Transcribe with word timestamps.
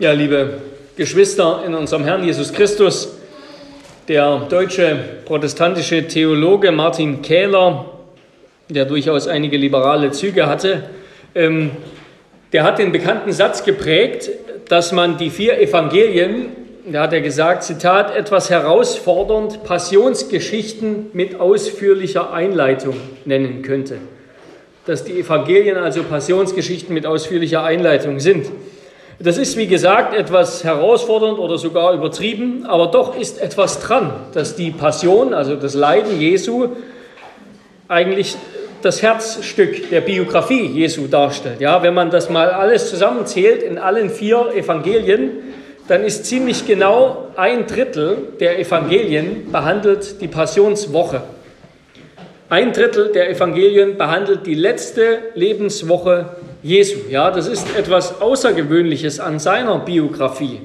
Ja, 0.00 0.12
liebe 0.12 0.54
Geschwister 0.96 1.62
in 1.66 1.74
unserem 1.74 2.04
Herrn 2.04 2.24
Jesus 2.24 2.54
Christus, 2.54 3.18
der 4.08 4.46
deutsche 4.48 4.96
protestantische 5.26 6.08
Theologe 6.08 6.72
Martin 6.72 7.20
Kähler, 7.20 7.84
der 8.70 8.86
durchaus 8.86 9.28
einige 9.28 9.58
liberale 9.58 10.10
Züge 10.10 10.46
hatte, 10.46 10.84
ähm, 11.34 11.72
der 12.54 12.64
hat 12.64 12.78
den 12.78 12.92
bekannten 12.92 13.30
Satz 13.32 13.62
geprägt, 13.62 14.30
dass 14.70 14.92
man 14.92 15.18
die 15.18 15.28
vier 15.28 15.60
Evangelien, 15.60 16.46
da 16.90 17.02
hat 17.02 17.12
er 17.12 17.20
gesagt, 17.20 17.64
Zitat, 17.64 18.16
etwas 18.16 18.48
herausfordernd 18.48 19.64
Passionsgeschichten 19.64 21.10
mit 21.12 21.38
ausführlicher 21.38 22.32
Einleitung 22.32 22.96
nennen 23.26 23.60
könnte. 23.60 23.98
Dass 24.86 25.04
die 25.04 25.20
Evangelien 25.20 25.76
also 25.76 26.04
Passionsgeschichten 26.04 26.94
mit 26.94 27.04
ausführlicher 27.04 27.62
Einleitung 27.62 28.18
sind. 28.18 28.46
Das 29.22 29.36
ist, 29.36 29.58
wie 29.58 29.66
gesagt, 29.66 30.14
etwas 30.14 30.64
herausfordernd 30.64 31.38
oder 31.38 31.58
sogar 31.58 31.92
übertrieben, 31.92 32.64
aber 32.64 32.86
doch 32.86 33.14
ist 33.18 33.38
etwas 33.38 33.78
dran, 33.78 34.12
dass 34.32 34.56
die 34.56 34.70
Passion, 34.70 35.34
also 35.34 35.56
das 35.56 35.74
Leiden 35.74 36.18
Jesu, 36.18 36.68
eigentlich 37.86 38.36
das 38.80 39.02
Herzstück 39.02 39.90
der 39.90 40.00
Biografie 40.00 40.64
Jesu 40.64 41.06
darstellt. 41.06 41.60
Ja, 41.60 41.82
wenn 41.82 41.92
man 41.92 42.10
das 42.10 42.30
mal 42.30 42.48
alles 42.48 42.88
zusammenzählt 42.88 43.62
in 43.62 43.76
allen 43.76 44.08
vier 44.08 44.54
Evangelien, 44.54 45.32
dann 45.86 46.02
ist 46.02 46.24
ziemlich 46.24 46.66
genau 46.66 47.26
ein 47.36 47.66
Drittel 47.66 48.16
der 48.40 48.58
Evangelien 48.58 49.52
behandelt 49.52 50.22
die 50.22 50.28
Passionswoche. 50.28 51.20
Ein 52.48 52.72
Drittel 52.72 53.12
der 53.12 53.28
Evangelien 53.28 53.98
behandelt 53.98 54.46
die 54.46 54.54
letzte 54.54 55.18
Lebenswoche 55.34 56.36
Jesu. 56.62 56.98
Ja, 57.08 57.30
das 57.30 57.46
ist 57.46 57.76
etwas 57.76 58.20
Außergewöhnliches 58.20 59.20
an 59.20 59.38
seiner 59.38 59.78
Biografie, 59.78 60.60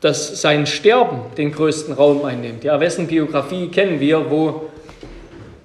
dass 0.00 0.40
sein 0.40 0.66
Sterben 0.66 1.20
den 1.36 1.52
größten 1.52 1.94
Raum 1.94 2.24
einnimmt. 2.24 2.64
Ja, 2.64 2.78
wessen 2.80 3.06
Biografie 3.06 3.68
kennen 3.68 4.00
wir, 4.00 4.30
wo 4.30 4.70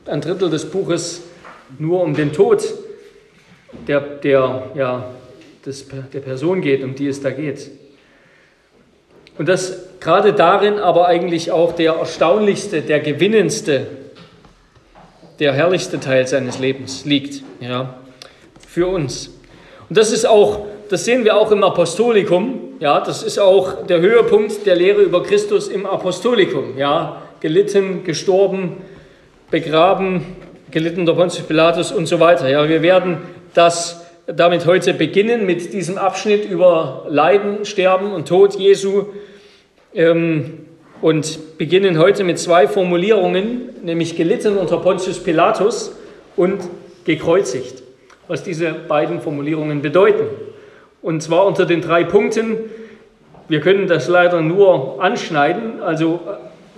ein 0.05 0.21
Drittel 0.21 0.49
des 0.49 0.69
Buches 0.69 1.21
nur 1.77 2.01
um 2.01 2.13
den 2.13 2.31
Tod 2.31 2.63
der, 3.87 3.99
der, 3.99 4.71
ja, 4.75 5.09
des, 5.65 5.87
der 5.87 6.19
Person 6.19 6.61
geht, 6.61 6.83
um 6.83 6.95
die 6.95 7.07
es 7.07 7.21
da 7.21 7.31
geht. 7.31 7.71
Und 9.37 9.49
dass 9.49 9.77
gerade 9.99 10.33
darin 10.33 10.77
aber 10.77 11.07
eigentlich 11.07 11.51
auch 11.51 11.73
der 11.73 11.93
erstaunlichste, 11.93 12.81
der 12.81 12.99
gewinnendste, 12.99 13.87
der 15.39 15.53
herrlichste 15.53 15.99
Teil 15.99 16.27
seines 16.27 16.59
Lebens 16.59 17.05
liegt. 17.05 17.43
Ja 17.59 17.95
für 18.73 18.87
uns. 18.87 19.27
Und 19.87 19.97
das 19.99 20.11
ist 20.11 20.25
auch, 20.25 20.65
das 20.89 21.05
sehen 21.05 21.23
wir 21.23 21.37
auch 21.37 21.51
im 21.51 21.63
Apostolikum, 21.63 22.59
ja, 22.79 23.01
das 23.01 23.21
ist 23.21 23.37
auch 23.37 23.85
der 23.85 24.01
Höhepunkt 24.01 24.65
der 24.65 24.75
Lehre 24.75 25.03
über 25.03 25.21
Christus 25.21 25.67
im 25.67 25.85
Apostolikum, 25.85 26.75
ja, 26.75 27.21
gelitten, 27.39 28.03
gestorben, 28.03 28.77
begraben, 29.51 30.25
gelitten 30.71 31.05
der 31.05 31.13
Pontius 31.13 31.45
Pilatus 31.45 31.91
und 31.91 32.07
so 32.07 32.19
weiter. 32.19 32.49
Ja, 32.49 32.67
wir 32.67 32.81
werden 32.81 33.17
das 33.53 34.03
damit 34.25 34.65
heute 34.65 34.95
beginnen 34.95 35.45
mit 35.45 35.71
diesem 35.71 35.99
Abschnitt 35.99 36.49
über 36.49 37.05
Leiden, 37.07 37.65
Sterben 37.65 38.11
und 38.11 38.27
Tod 38.27 38.55
Jesu 38.55 39.05
ähm, 39.93 40.65
und 40.99 41.59
beginnen 41.59 41.99
heute 41.99 42.23
mit 42.23 42.39
zwei 42.39 42.67
Formulierungen, 42.67 43.69
nämlich 43.83 44.15
gelitten 44.15 44.57
unter 44.57 44.77
Pontius 44.77 45.19
Pilatus 45.19 45.95
und 46.35 46.57
gekreuzigt 47.05 47.82
was 48.27 48.43
diese 48.43 48.71
beiden 48.71 49.21
Formulierungen 49.21 49.81
bedeuten. 49.81 50.25
Und 51.01 51.21
zwar 51.21 51.45
unter 51.45 51.65
den 51.65 51.81
drei 51.81 52.03
Punkten. 52.03 52.57
Wir 53.49 53.59
können 53.59 53.87
das 53.87 54.07
leider 54.07 54.41
nur 54.41 55.03
anschneiden. 55.03 55.81
Also 55.81 56.21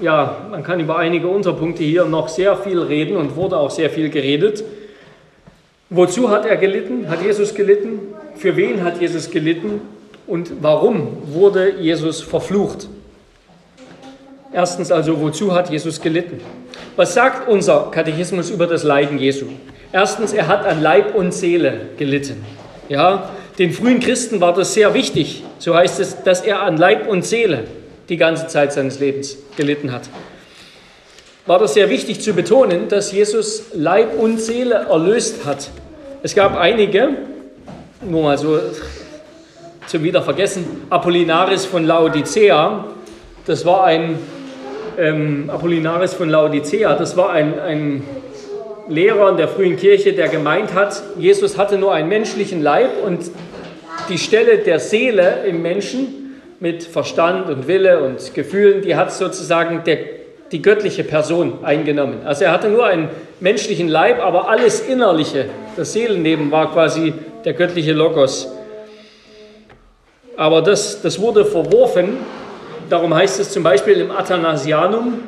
ja, 0.01 0.47
man 0.49 0.63
kann 0.63 0.79
über 0.79 0.97
einige 0.97 1.27
Unterpunkte 1.27 1.83
hier 1.83 2.05
noch 2.05 2.27
sehr 2.27 2.57
viel 2.57 2.79
reden 2.79 3.15
und 3.15 3.35
wurde 3.35 3.57
auch 3.57 3.71
sehr 3.71 3.89
viel 3.89 4.09
geredet. 4.09 4.63
Wozu 5.89 6.29
hat 6.29 6.45
er 6.45 6.57
gelitten? 6.57 7.09
Hat 7.09 7.21
Jesus 7.23 7.53
gelitten? 7.53 7.99
Für 8.35 8.57
wen 8.57 8.83
hat 8.83 8.99
Jesus 8.99 9.29
gelitten? 9.29 9.81
Und 10.27 10.51
warum 10.61 11.09
wurde 11.27 11.75
Jesus 11.79 12.21
verflucht? 12.21 12.87
Erstens 14.51 14.91
also, 14.91 15.21
wozu 15.21 15.53
hat 15.53 15.69
Jesus 15.69 16.01
gelitten? 16.01 16.41
Was 16.95 17.13
sagt 17.13 17.47
unser 17.47 17.91
Katechismus 17.91 18.49
über 18.49 18.65
das 18.67 18.83
Leiden 18.83 19.19
Jesu? 19.19 19.45
Erstens, 19.91 20.33
er 20.33 20.47
hat 20.47 20.65
an 20.65 20.81
Leib 20.81 21.15
und 21.15 21.33
Seele 21.33 21.81
gelitten. 21.97 22.43
Ja, 22.89 23.29
den 23.57 23.71
frühen 23.71 23.99
Christen 23.99 24.41
war 24.41 24.53
das 24.53 24.73
sehr 24.73 24.93
wichtig. 24.93 25.43
So 25.59 25.75
heißt 25.75 25.99
es, 25.99 26.23
dass 26.23 26.41
er 26.41 26.61
an 26.61 26.77
Leib 26.77 27.07
und 27.07 27.25
Seele 27.25 27.63
die 28.09 28.17
ganze 28.17 28.47
Zeit 28.47 28.73
seines 28.73 28.99
Lebens 28.99 29.37
gelitten 29.55 29.91
hat. 29.91 30.03
War 31.45 31.59
das 31.59 31.73
sehr 31.73 31.89
wichtig 31.89 32.21
zu 32.21 32.33
betonen, 32.33 32.89
dass 32.89 33.11
Jesus 33.11 33.65
Leib 33.73 34.19
und 34.19 34.41
Seele 34.41 34.87
erlöst 34.89 35.45
hat. 35.45 35.69
Es 36.23 36.33
gab 36.33 36.57
einige, 36.57 37.09
nur 38.01 38.23
mal 38.23 38.37
so 38.37 38.59
zum 39.85 40.03
Wiedervergessen, 40.03 40.65
Apollinaris 40.89 41.65
von 41.65 41.85
Laodicea, 41.85 42.85
das 43.45 43.63
war 43.63 43.83
ein 43.83 44.17
ähm, 44.97 45.49
Apollinaris 45.49 46.15
von 46.15 46.29
Laodicea, 46.29 46.95
das 46.95 47.15
war 47.15 47.29
ein, 47.29 47.59
ein 47.59 48.03
Lehrer 48.87 49.29
in 49.29 49.37
der 49.37 49.47
frühen 49.47 49.77
Kirche, 49.77 50.13
der 50.13 50.27
gemeint 50.27 50.73
hat, 50.73 51.01
Jesus 51.17 51.57
hatte 51.57 51.77
nur 51.77 51.93
einen 51.93 52.07
menschlichen 52.07 52.61
Leib 52.61 53.03
und 53.03 53.31
die 54.09 54.17
Stelle 54.17 54.59
der 54.59 54.79
Seele 54.79 55.43
im 55.47 55.61
Menschen 55.61 56.39
mit 56.59 56.83
Verstand 56.83 57.49
und 57.49 57.67
Wille 57.67 58.03
und 58.03 58.33
Gefühlen, 58.33 58.81
die 58.81 58.95
hat 58.95 59.11
sozusagen 59.11 59.83
der, 59.85 59.97
die 60.51 60.61
göttliche 60.61 61.03
Person 61.03 61.63
eingenommen. 61.63 62.19
Also 62.25 62.45
er 62.45 62.51
hatte 62.51 62.69
nur 62.69 62.85
einen 62.85 63.09
menschlichen 63.39 63.87
Leib, 63.87 64.19
aber 64.19 64.49
alles 64.49 64.81
Innerliche, 64.81 65.45
das 65.75 65.93
Seelenleben 65.93 66.51
war 66.51 66.71
quasi 66.71 67.13
der 67.43 67.53
göttliche 67.53 67.93
Logos. 67.93 68.51
Aber 70.37 70.61
das, 70.61 71.01
das 71.01 71.19
wurde 71.19 71.45
verworfen. 71.45 72.17
Darum 72.89 73.13
heißt 73.13 73.39
es 73.39 73.51
zum 73.51 73.63
Beispiel 73.63 73.99
im 73.99 74.11
Athanasianum, 74.11 75.23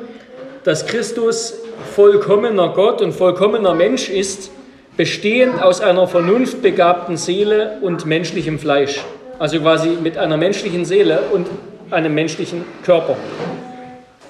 dass 0.64 0.86
Christus 0.86 1.54
vollkommener 1.94 2.68
Gott 2.70 3.02
und 3.02 3.12
vollkommener 3.12 3.74
Mensch 3.74 4.08
ist, 4.08 4.50
bestehend 4.96 5.62
aus 5.62 5.80
einer 5.80 6.06
vernunftbegabten 6.06 7.16
Seele 7.16 7.78
und 7.82 8.04
menschlichem 8.04 8.58
Fleisch. 8.58 9.00
Also 9.38 9.60
quasi 9.60 9.90
mit 9.90 10.18
einer 10.18 10.36
menschlichen 10.36 10.84
Seele 10.84 11.20
und 11.32 11.46
einem 11.90 12.14
menschlichen 12.14 12.64
Körper. 12.84 13.16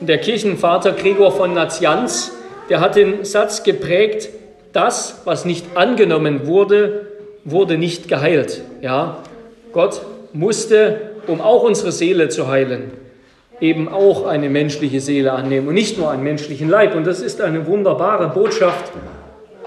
Der 0.01 0.19
Kirchenvater 0.19 0.93
Gregor 0.93 1.33
von 1.33 1.55
Nazianz, 1.55 2.33
der 2.69 2.81
hat 2.81 2.97
den 2.97 3.25
Satz 3.25 3.63
geprägt, 3.63 4.29
das, 4.73 5.23
was 5.25 5.45
nicht 5.45 5.65
angenommen 5.75 6.47
wurde, 6.47 7.07
wurde 7.45 7.79
nicht 7.79 8.09
geheilt. 8.09 8.63
Ja, 8.83 9.19
Gott 9.73 10.03
musste, 10.33 11.13
um 11.27 11.41
auch 11.41 11.63
unsere 11.63 11.93
Seele 11.93 12.29
zu 12.29 12.49
heilen, 12.49 12.93
eben 13.61 13.89
auch 13.89 14.27
eine 14.27 14.49
menschliche 14.49 15.01
Seele 15.01 15.33
annehmen 15.33 15.69
und 15.69 15.75
nicht 15.75 15.99
nur 15.99 16.11
einen 16.11 16.23
menschlichen 16.23 16.69
Leib. 16.69 16.95
Und 16.95 17.07
das 17.07 17.21
ist 17.21 17.41
eine 17.41 17.67
wunderbare 17.67 18.29
Botschaft, 18.29 18.93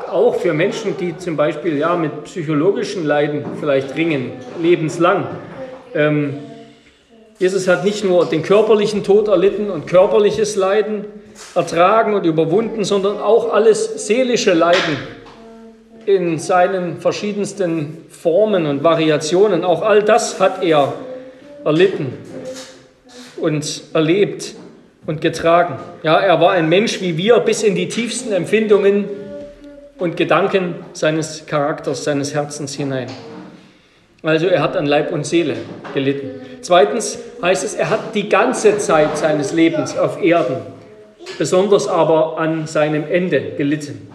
auch 0.10 0.36
für 0.36 0.54
Menschen, 0.54 0.98
die 0.98 1.18
zum 1.18 1.38
Beispiel 1.38 1.78
ja, 1.78 1.96
mit 1.96 2.24
psychologischen 2.26 3.06
Leiden 3.06 3.44
vielleicht 3.60 3.96
ringen, 3.96 4.34
lebenslang. 4.62 5.28
Ähm, 5.94 6.36
Jesus 7.40 7.68
hat 7.68 7.84
nicht 7.84 8.04
nur 8.04 8.26
den 8.26 8.44
körperlichen 8.44 9.04
Tod 9.04 9.28
erlitten 9.28 9.70
und 9.70 9.88
körperliches 9.88 10.56
Leiden 10.56 11.06
ertragen 11.56 12.14
und 12.14 12.26
überwunden, 12.26 12.84
sondern 12.84 13.18
auch 13.18 13.52
alles 13.54 14.06
seelische 14.08 14.54
Leiden 14.54 14.98
in 16.06 16.40
seinen 16.40 17.00
verschiedensten 17.00 18.06
Formen 18.10 18.66
und 18.66 18.84
Variationen. 18.84 19.64
Auch 19.64 19.82
all 19.82 20.04
das 20.04 20.40
hat 20.40 20.64
er 20.64 20.94
erlitten 21.64 22.14
und 23.42 23.84
erlebt 23.94 24.56
und 25.06 25.22
getragen. 25.22 25.76
Ja, 26.04 26.20
er 26.20 26.40
war 26.40 26.52
ein 26.52 26.70
Mensch 26.70 27.02
wie 27.02 27.18
wir 27.18 27.40
bis 27.40 27.64
in 27.64 27.76
die 27.76 27.88
tiefsten 27.88 28.32
Empfindungen 28.32 29.06
und 29.98 30.18
Gedanken 30.18 30.76
seines 30.94 31.46
Charakters, 31.46 32.04
seines 32.04 32.34
Herzens 32.34 32.76
hinein. 32.76 33.08
Also 34.24 34.48
er 34.48 34.62
hat 34.62 34.78
an 34.78 34.86
Leib 34.86 35.12
und 35.12 35.26
Seele 35.26 35.56
gelitten. 35.94 36.42
Zweitens 36.62 37.18
heißt 37.42 37.64
es, 37.64 37.74
er 37.74 37.90
hat 37.90 38.14
die 38.14 38.30
ganze 38.30 38.78
Zeit 38.78 39.18
seines 39.18 39.52
Lebens 39.52 39.98
auf 39.98 40.22
Erden, 40.22 40.58
besonders 41.40 41.88
aber 41.88 42.38
an 42.38 42.68
seinem 42.68 43.04
Ende 43.10 43.54
gelitten. 43.58 44.08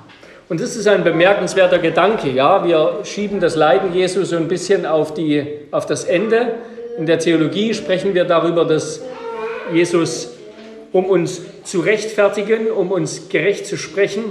Und 0.49 0.61
das 0.61 0.77
ist 0.77 0.87
ein 0.87 1.03
bemerkenswerter 1.03 1.81
Gedanke. 1.81 2.31
Ja, 2.31 2.65
wir 2.65 3.01
schieben 3.03 3.41
das 3.41 3.57
Leiden 3.57 3.93
Jesu 3.93 4.23
so 4.23 4.37
ein 4.37 4.47
bisschen 4.47 4.87
auf, 4.87 5.13
die, 5.13 5.45
auf 5.73 5.87
das 5.87 6.05
Ende. 6.05 6.55
In 6.99 7.07
der 7.07 7.19
Theologie 7.19 7.75
sprechen 7.75 8.15
wir 8.15 8.25
darüber, 8.25 8.65
dass 8.65 9.03
Jesus, 9.73 10.31
um 10.93 11.05
uns 11.07 11.41
zu 11.65 11.81
rechtfertigen, 11.81 12.71
um 12.71 12.91
uns 12.91 13.29
gerecht 13.29 13.67
zu 13.67 13.77
sprechen, 13.77 14.25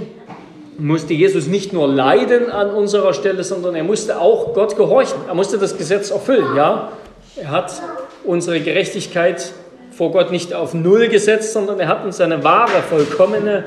musste 0.78 1.14
Jesus 1.14 1.46
nicht 1.46 1.72
nur 1.72 1.88
leiden 1.88 2.50
an 2.50 2.70
unserer 2.70 3.14
Stelle, 3.14 3.44
sondern 3.44 3.74
er 3.74 3.84
musste 3.84 4.20
auch 4.20 4.54
Gott 4.54 4.76
gehorchen. 4.76 5.18
Er 5.26 5.34
musste 5.34 5.58
das 5.58 5.78
Gesetz 5.78 6.10
erfüllen, 6.10 6.54
ja. 6.56 6.92
Er 7.36 7.50
hat 7.50 7.82
unsere 8.24 8.60
Gerechtigkeit 8.60 9.52
vor 9.90 10.12
Gott 10.12 10.30
nicht 10.30 10.52
auf 10.52 10.74
Null 10.74 11.08
gesetzt, 11.08 11.52
sondern 11.52 11.80
er 11.80 11.88
hat 11.88 12.04
uns 12.04 12.20
eine 12.20 12.44
wahre, 12.44 12.82
vollkommene 12.82 13.64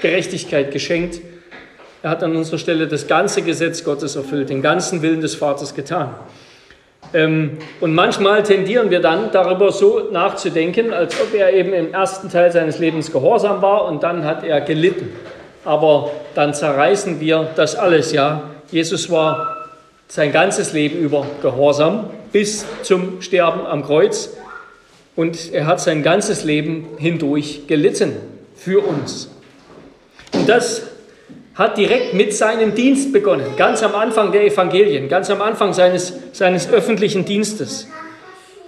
Gerechtigkeit 0.00 0.70
geschenkt. 0.70 1.20
Er 2.02 2.10
hat 2.10 2.22
an 2.22 2.34
unserer 2.34 2.58
Stelle 2.58 2.88
das 2.88 3.06
ganze 3.06 3.42
Gesetz 3.42 3.84
Gottes 3.84 4.16
erfüllt, 4.16 4.50
den 4.50 4.62
ganzen 4.62 5.02
Willen 5.02 5.20
des 5.20 5.34
Vaters 5.34 5.74
getan. 5.74 6.14
Ähm, 7.14 7.58
und 7.80 7.94
manchmal 7.94 8.42
tendieren 8.42 8.90
wir 8.90 9.00
dann 9.00 9.30
darüber 9.32 9.70
so 9.70 10.08
nachzudenken, 10.10 10.92
als 10.92 11.20
ob 11.20 11.34
er 11.34 11.52
eben 11.52 11.72
im 11.72 11.92
ersten 11.92 12.30
Teil 12.30 12.50
seines 12.52 12.78
Lebens 12.78 13.12
gehorsam 13.12 13.60
war 13.60 13.84
und 13.86 14.02
dann 14.02 14.24
hat 14.24 14.44
er 14.44 14.60
gelitten. 14.60 15.10
Aber 15.64 16.10
dann 16.34 16.54
zerreißen 16.54 17.20
wir 17.20 17.50
das 17.54 17.76
alles, 17.76 18.12
ja. 18.12 18.50
Jesus 18.70 19.10
war 19.10 19.68
sein 20.08 20.32
ganzes 20.32 20.72
Leben 20.72 20.98
über 20.98 21.26
gehorsam 21.40 22.10
bis 22.32 22.64
zum 22.82 23.20
Sterben 23.20 23.66
am 23.66 23.84
Kreuz 23.84 24.30
und 25.14 25.52
er 25.52 25.66
hat 25.66 25.80
sein 25.80 26.02
ganzes 26.02 26.44
Leben 26.44 26.88
hindurch 26.98 27.66
gelitten 27.66 28.16
für 28.56 28.80
uns. 28.80 29.30
Und 30.32 30.48
das 30.48 30.82
hat 31.54 31.76
direkt 31.76 32.14
mit 32.14 32.34
seinem 32.34 32.74
Dienst 32.74 33.12
begonnen, 33.12 33.46
ganz 33.56 33.82
am 33.82 33.94
Anfang 33.94 34.32
der 34.32 34.44
Evangelien, 34.46 35.08
ganz 35.08 35.30
am 35.30 35.42
Anfang 35.42 35.72
seines, 35.72 36.14
seines 36.32 36.70
öffentlichen 36.70 37.24
Dienstes. 37.24 37.88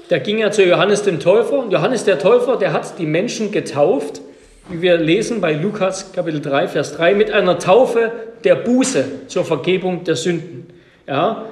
Da 0.08 0.18
ging 0.18 0.38
er 0.38 0.52
zu 0.52 0.62
Johannes 0.62 1.02
dem 1.02 1.18
Täufer 1.18 1.60
und 1.60 1.72
Johannes 1.72 2.04
der 2.04 2.18
Täufer, 2.18 2.56
der 2.56 2.72
hat 2.72 2.98
die 2.98 3.06
Menschen 3.06 3.52
getauft, 3.52 4.20
wie 4.68 4.82
wir 4.82 4.98
lesen 4.98 5.40
bei 5.40 5.52
Lukas 5.52 6.12
Kapitel 6.12 6.40
3, 6.40 6.68
Vers 6.68 6.96
3, 6.96 7.14
mit 7.14 7.30
einer 7.30 7.58
Taufe 7.58 8.12
der 8.44 8.54
Buße 8.54 9.04
zur 9.28 9.44
Vergebung 9.44 10.04
der 10.04 10.16
Sünden. 10.16 10.66
Ja, 11.06 11.46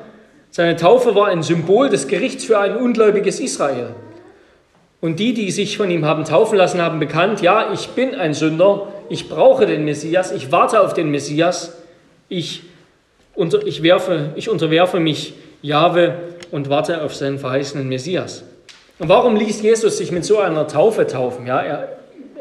seine 0.51 0.77
Taufe 0.77 1.15
war 1.15 1.29
ein 1.29 1.43
Symbol 1.43 1.89
des 1.89 2.09
Gerichts 2.09 2.45
für 2.45 2.59
ein 2.59 2.77
ungläubiges 2.77 3.41
Israel. 3.41 3.95
Und 5.01 5.19
die, 5.19 5.33
die 5.33 5.51
sich 5.51 5.79
von 5.79 5.91
ihm 5.91 6.05
haben 6.05 6.25
taufen 6.25 6.59
lassen, 6.59 6.81
haben 6.81 7.01
bekannt, 7.01 7.41
ja, 7.41 7.73
ich 7.73 7.89
bin 7.89 8.15
ein 8.15 8.35
Sünder, 8.35 8.92
ich 9.13 9.29
brauche 9.29 9.67
den 9.67 9.85
Messias, 9.85 10.33
ich 10.33 10.51
warte 10.51 10.81
auf 10.81 10.95
den 10.95 11.11
Messias, 11.11 11.77
ich, 12.31 12.63
unter, 13.35 13.67
ich, 13.67 13.83
werfe, 13.83 14.31
ich 14.37 14.49
unterwerfe 14.49 15.01
mich 15.01 15.35
Jahwe 15.61 16.15
und 16.51 16.71
warte 16.71 17.03
auf 17.03 17.15
seinen 17.15 17.39
verheißenen 17.39 17.87
Messias. 17.87 18.43
Und 18.99 19.11
warum 19.11 19.37
ließ 19.37 19.61
Jesus 19.61 19.99
sich 19.99 20.13
mit 20.13 20.25
so 20.25 20.39
einer 20.39 20.67
Taufe 20.67 21.07
taufen? 21.07 21.47
Ja, 21.47 21.61
er, 21.61 21.89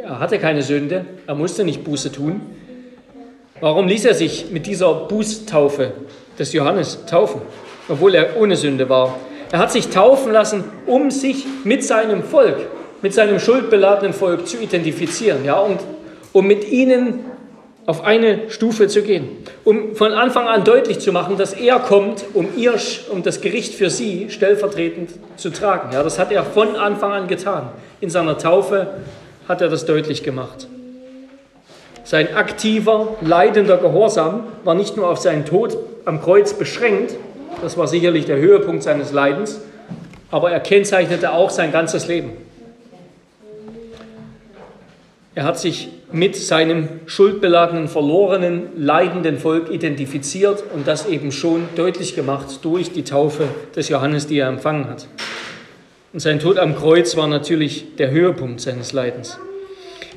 er 0.01 0.19
hatte 0.19 0.39
keine 0.39 0.63
Sünde, 0.63 1.05
er 1.27 1.35
musste 1.35 1.65
nicht 1.65 1.83
Buße 1.83 2.09
tun. 2.09 2.39
Warum 3.59 3.89
ließ 3.89 4.05
er 4.05 4.13
sich 4.13 4.49
mit 4.51 4.65
dieser 4.65 4.93
Bußtaufe 4.93 5.91
des 6.39 6.53
Johannes 6.53 7.05
taufen, 7.05 7.41
obwohl 7.89 8.15
er 8.15 8.37
ohne 8.37 8.55
Sünde 8.55 8.87
war? 8.87 9.19
Er 9.51 9.59
hat 9.59 9.73
sich 9.73 9.89
taufen 9.89 10.31
lassen, 10.31 10.63
um 10.85 11.11
sich 11.11 11.45
mit 11.65 11.83
seinem 11.83 12.23
Volk, 12.23 12.55
mit 13.01 13.13
seinem 13.13 13.39
schuldbeladenen 13.39 14.13
Volk 14.13 14.47
zu 14.47 14.57
identifizieren, 14.57 15.43
ja, 15.43 15.59
und 15.59 15.81
um 16.33 16.47
mit 16.47 16.69
ihnen 16.71 17.25
auf 17.85 18.03
eine 18.03 18.49
Stufe 18.49 18.87
zu 18.87 19.01
gehen, 19.01 19.27
um 19.63 19.95
von 19.95 20.13
Anfang 20.13 20.47
an 20.47 20.63
deutlich 20.63 20.99
zu 20.99 21.11
machen, 21.11 21.37
dass 21.37 21.53
er 21.53 21.79
kommt, 21.79 22.23
um, 22.33 22.47
ihr, 22.55 22.75
um 23.11 23.23
das 23.23 23.41
Gericht 23.41 23.73
für 23.73 23.89
sie 23.89 24.29
stellvertretend 24.29 25.11
zu 25.35 25.49
tragen. 25.49 25.89
Ja, 25.91 26.03
das 26.03 26.19
hat 26.19 26.31
er 26.31 26.43
von 26.43 26.75
Anfang 26.75 27.11
an 27.11 27.27
getan. 27.27 27.69
In 27.99 28.09
seiner 28.09 28.37
Taufe 28.37 28.87
hat 29.47 29.61
er 29.61 29.69
das 29.69 29.85
deutlich 29.85 30.23
gemacht. 30.23 30.67
Sein 32.03 32.35
aktiver, 32.35 33.15
leidender 33.21 33.77
Gehorsam 33.77 34.43
war 34.63 34.75
nicht 34.75 34.95
nur 34.97 35.09
auf 35.09 35.17
seinen 35.17 35.45
Tod 35.45 35.77
am 36.05 36.21
Kreuz 36.21 36.53
beschränkt, 36.53 37.15
das 37.61 37.77
war 37.77 37.87
sicherlich 37.87 38.25
der 38.25 38.37
Höhepunkt 38.37 38.83
seines 38.83 39.11
Leidens, 39.11 39.59
aber 40.31 40.51
er 40.51 40.59
kennzeichnete 40.59 41.31
auch 41.31 41.49
sein 41.49 41.71
ganzes 41.71 42.07
Leben. 42.07 42.31
Er 45.33 45.45
hat 45.45 45.57
sich 45.57 45.87
mit 46.11 46.35
seinem 46.35 46.89
schuldbeladenen, 47.05 47.87
verlorenen, 47.87 48.63
leidenden 48.75 49.37
Volk 49.37 49.71
identifiziert 49.71 50.61
und 50.73 50.85
das 50.85 51.07
eben 51.07 51.31
schon 51.31 51.69
deutlich 51.77 52.15
gemacht 52.15 52.59
durch 52.63 52.91
die 52.91 53.03
Taufe 53.03 53.47
des 53.73 53.87
Johannes, 53.87 54.27
die 54.27 54.39
er 54.39 54.49
empfangen 54.49 54.89
hat. 54.89 55.07
Und 56.11 56.19
sein 56.19 56.39
Tod 56.39 56.57
am 56.59 56.75
Kreuz 56.75 57.15
war 57.15 57.27
natürlich 57.27 57.95
der 57.95 58.11
Höhepunkt 58.11 58.59
seines 58.59 58.91
Leidens. 58.91 59.39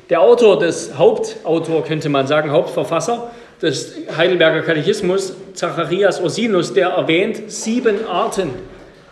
Der 0.09 0.19
Autor 0.19 0.59
des 0.59 0.97
Hauptautor, 0.97 1.85
könnte 1.85 2.09
man 2.09 2.27
sagen, 2.27 2.51
Hauptverfasser 2.51 3.31
des 3.61 3.95
Heidelberger 4.17 4.63
Katechismus, 4.63 5.33
Zacharias 5.53 6.19
Ursinus, 6.19 6.73
der 6.73 6.89
erwähnt 6.89 7.49
sieben 7.49 8.05
Arten, 8.05 8.49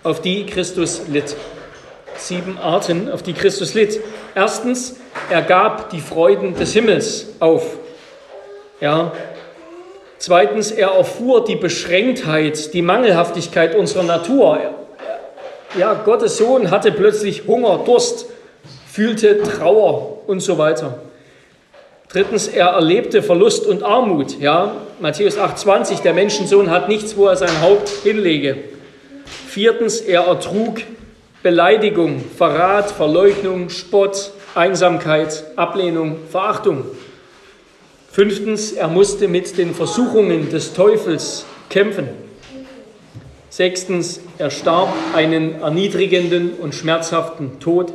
auf 0.04 0.22
die 0.22 0.46
Christus 0.46 1.04
litt. 1.08 1.38
Sieben 2.18 2.58
Arten, 2.58 3.12
auf 3.12 3.24
die 3.24 3.34
Christus 3.34 3.74
litt. 3.74 4.00
Erstens, 4.36 4.98
er 5.30 5.42
gab 5.42 5.90
die 5.90 6.00
Freuden 6.00 6.56
des 6.56 6.74
Himmels 6.74 7.28
auf. 7.40 7.78
Ja. 8.80 9.12
Zweitens, 10.18 10.72
er 10.72 10.90
erfuhr 10.90 11.44
die 11.44 11.56
Beschränktheit, 11.56 12.74
die 12.74 12.82
Mangelhaftigkeit 12.82 13.76
unserer 13.76 14.04
Natur. 14.04 14.60
Ja, 15.78 15.94
Gottes 15.94 16.38
Sohn 16.38 16.72
hatte 16.72 16.92
plötzlich 16.92 17.48
Hunger, 17.48 17.80
Durst, 17.86 18.28
fühlte 18.90 19.42
Trauer 19.42 20.20
und 20.28 20.40
so 20.40 20.58
weiter. 20.58 21.00
Drittens, 22.10 22.48
er 22.48 22.68
erlebte 22.68 23.24
Verlust 23.24 23.66
und 23.66 23.82
Armut. 23.82 24.40
Ja, 24.40 24.76
Matthäus 25.00 25.38
8,20, 25.38 26.04
der 26.04 26.14
Menschensohn 26.14 26.70
hat 26.70 26.88
nichts, 26.88 27.18
wo 27.18 27.26
er 27.26 27.36
sein 27.36 27.62
Haupt 27.62 27.90
hinlege. 27.90 28.58
Viertens, 29.48 30.00
er 30.00 30.26
ertrug 30.28 30.82
Beleidigung, 31.44 32.24
Verrat, 32.38 32.90
Verleugnung, 32.90 33.70
Spott, 33.70 34.32
Einsamkeit, 34.56 35.44
Ablehnung, 35.58 36.16
Verachtung. 36.32 36.86
Fünftens, 38.10 38.72
er 38.72 38.88
musste 38.88 39.28
mit 39.28 39.58
den 39.58 39.76
Versuchungen 39.76 40.50
des 40.50 40.74
Teufels 40.74 41.46
kämpfen. 41.70 42.08
Sechstens, 43.50 44.22
er 44.38 44.52
starb 44.52 44.94
einen 45.14 45.62
erniedrigenden 45.62 46.54
und 46.54 46.74
schmerzhaften 46.74 47.60
Tod. 47.60 47.92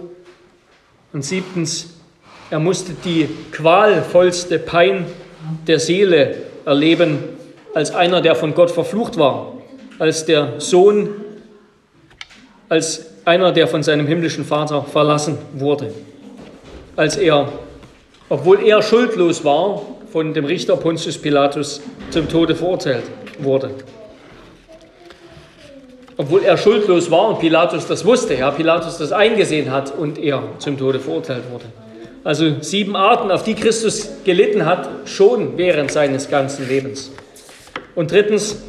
Und 1.15 1.25
siebtens, 1.25 1.95
er 2.51 2.59
musste 2.59 2.93
die 3.03 3.31
qualvollste 3.51 4.59
Pein 4.59 5.07
der 5.67 5.81
Seele 5.81 6.37
erleben 6.67 7.19
als 7.73 7.95
einer, 7.95 8.21
der 8.21 8.35
von 8.35 8.55
Gott 8.55 8.71
verflucht 8.71 9.19
war, 9.19 9.55
als 9.99 10.27
der 10.27 10.61
Sohn, 10.61 11.09
als 12.69 13.07
einer, 13.29 13.53
der 13.53 13.69
von 13.69 13.83
seinem 13.83 14.07
himmlischen 14.07 14.45
Vater 14.45 14.83
verlassen 14.83 15.39
wurde, 15.53 15.93
als 16.97 17.17
er, 17.17 17.53
obwohl 18.29 18.67
er 18.67 18.83
schuldlos 18.83 19.45
war, 19.45 19.83
von 20.11 20.33
dem 20.33 20.47
Richter 20.47 20.77
Pontius 20.77 21.19
Pilatus 21.19 21.83
zum 22.11 22.29
Tode 22.29 22.55
verurteilt 22.55 23.05
wurde. 23.39 23.71
Obwohl 26.17 26.43
er 26.43 26.57
schuldlos 26.57 27.11
war 27.11 27.29
und 27.29 27.39
Pilatus 27.39 27.87
das 27.87 28.05
wusste, 28.05 28.35
ja, 28.35 28.51
Pilatus 28.51 28.99
das 28.99 29.13
eingesehen 29.13 29.71
hat 29.71 29.97
und 29.97 30.19
er 30.19 30.43
zum 30.59 30.79
Tode 30.79 30.99
verurteilt 30.99 31.45
wurde. 31.53 31.67
Also 32.25 32.57
sieben 32.61 32.97
Arten, 32.97 33.31
auf 33.31 33.45
die 33.45 33.55
Christus 33.55 34.09
gelitten 34.25 34.65
hat, 34.65 34.89
schon 35.05 35.57
während 35.57 35.93
seines 35.93 36.29
ganzen 36.29 36.67
Lebens. 36.67 37.13
Und 37.95 38.11
drittens, 38.11 38.63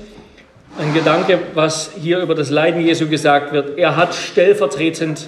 ein 0.79 0.93
Gedanke, 0.93 1.39
was 1.55 1.91
hier 1.99 2.21
über 2.21 2.35
das 2.35 2.49
Leiden 2.49 2.79
Jesu 2.79 3.09
gesagt 3.09 3.51
wird. 3.51 3.77
Er 3.77 3.97
hat 3.97 4.15
stellvertretend 4.15 5.27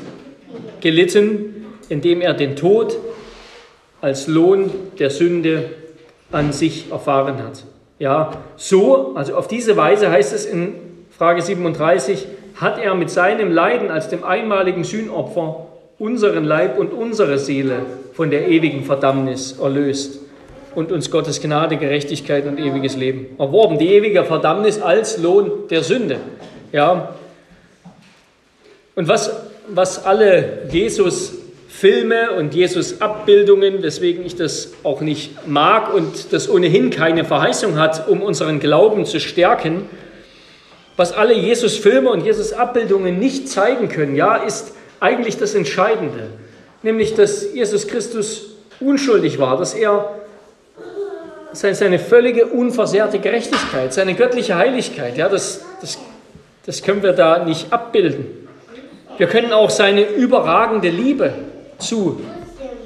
gelitten, 0.79 1.65
indem 1.89 2.21
er 2.21 2.33
den 2.33 2.55
Tod 2.55 2.97
als 3.99 4.27
Lohn 4.27 4.71
der 4.97 5.09
Sünde 5.09 5.71
an 6.31 6.53
sich 6.53 6.89
erfahren 6.89 7.43
hat. 7.43 7.65
Ja, 7.99 8.31
so, 8.55 9.13
also 9.15 9.35
auf 9.35 9.49
diese 9.49 9.75
Weise 9.75 10.09
heißt 10.09 10.31
es 10.31 10.45
in 10.45 10.73
Frage 11.15 11.41
37, 11.41 12.27
hat 12.55 12.79
er 12.79 12.95
mit 12.95 13.09
seinem 13.09 13.51
Leiden 13.51 13.91
als 13.91 14.07
dem 14.07 14.23
einmaligen 14.23 14.85
Sühnopfer 14.85 15.67
unseren 15.99 16.45
Leib 16.45 16.79
und 16.79 16.93
unsere 16.93 17.37
Seele 17.37 17.79
von 18.13 18.31
der 18.31 18.47
ewigen 18.47 18.85
Verdammnis 18.85 19.59
erlöst 19.59 20.21
und 20.75 20.91
uns 20.91 21.11
Gottes 21.11 21.41
Gnade, 21.41 21.77
Gerechtigkeit 21.77 22.45
und 22.45 22.59
ewiges 22.59 22.95
Leben 22.95 23.27
erworben. 23.37 23.77
Die 23.77 23.89
ewige 23.89 24.23
Verdammnis 24.23 24.81
als 24.81 25.17
Lohn 25.17 25.67
der 25.69 25.83
Sünde. 25.83 26.17
Ja. 26.71 27.15
Und 28.95 29.07
was, 29.07 29.31
was 29.67 30.05
alle 30.05 30.67
Jesus 30.71 31.33
Filme 31.67 32.31
und 32.33 32.53
Jesus 32.53 33.01
Abbildungen, 33.01 33.81
weswegen 33.81 34.25
ich 34.25 34.35
das 34.35 34.73
auch 34.83 35.01
nicht 35.01 35.47
mag 35.47 35.93
und 35.93 36.31
das 36.31 36.49
ohnehin 36.49 36.89
keine 36.89 37.25
Verheißung 37.25 37.79
hat, 37.79 38.07
um 38.07 38.21
unseren 38.21 38.59
Glauben 38.59 39.05
zu 39.05 39.19
stärken, 39.19 39.89
was 40.97 41.13
alle 41.13 41.33
Jesus 41.33 41.77
Filme 41.77 42.11
und 42.11 42.23
Jesus 42.23 42.53
Abbildungen 42.53 43.17
nicht 43.17 43.49
zeigen 43.49 43.89
können, 43.89 44.15
ja, 44.15 44.35
ist 44.35 44.75
eigentlich 44.99 45.37
das 45.37 45.55
Entscheidende, 45.55 46.27
nämlich 46.83 47.15
dass 47.15 47.53
Jesus 47.53 47.87
Christus 47.87 48.57
unschuldig 48.79 49.39
war, 49.39 49.57
dass 49.57 49.73
er 49.73 50.20
seine 51.53 51.99
völlige 51.99 52.47
unversehrte 52.47 53.19
Gerechtigkeit, 53.19 53.93
seine 53.93 54.13
göttliche 54.13 54.55
Heiligkeit, 54.55 55.17
ja, 55.17 55.29
das, 55.29 55.61
das, 55.81 55.99
das 56.65 56.81
können 56.81 57.03
wir 57.03 57.13
da 57.13 57.43
nicht 57.43 57.71
abbilden. 57.71 58.25
Wir 59.17 59.27
können 59.27 59.51
auch 59.53 59.69
seine 59.69 60.03
überragende 60.03 60.89
Liebe 60.89 61.33
zu 61.77 62.21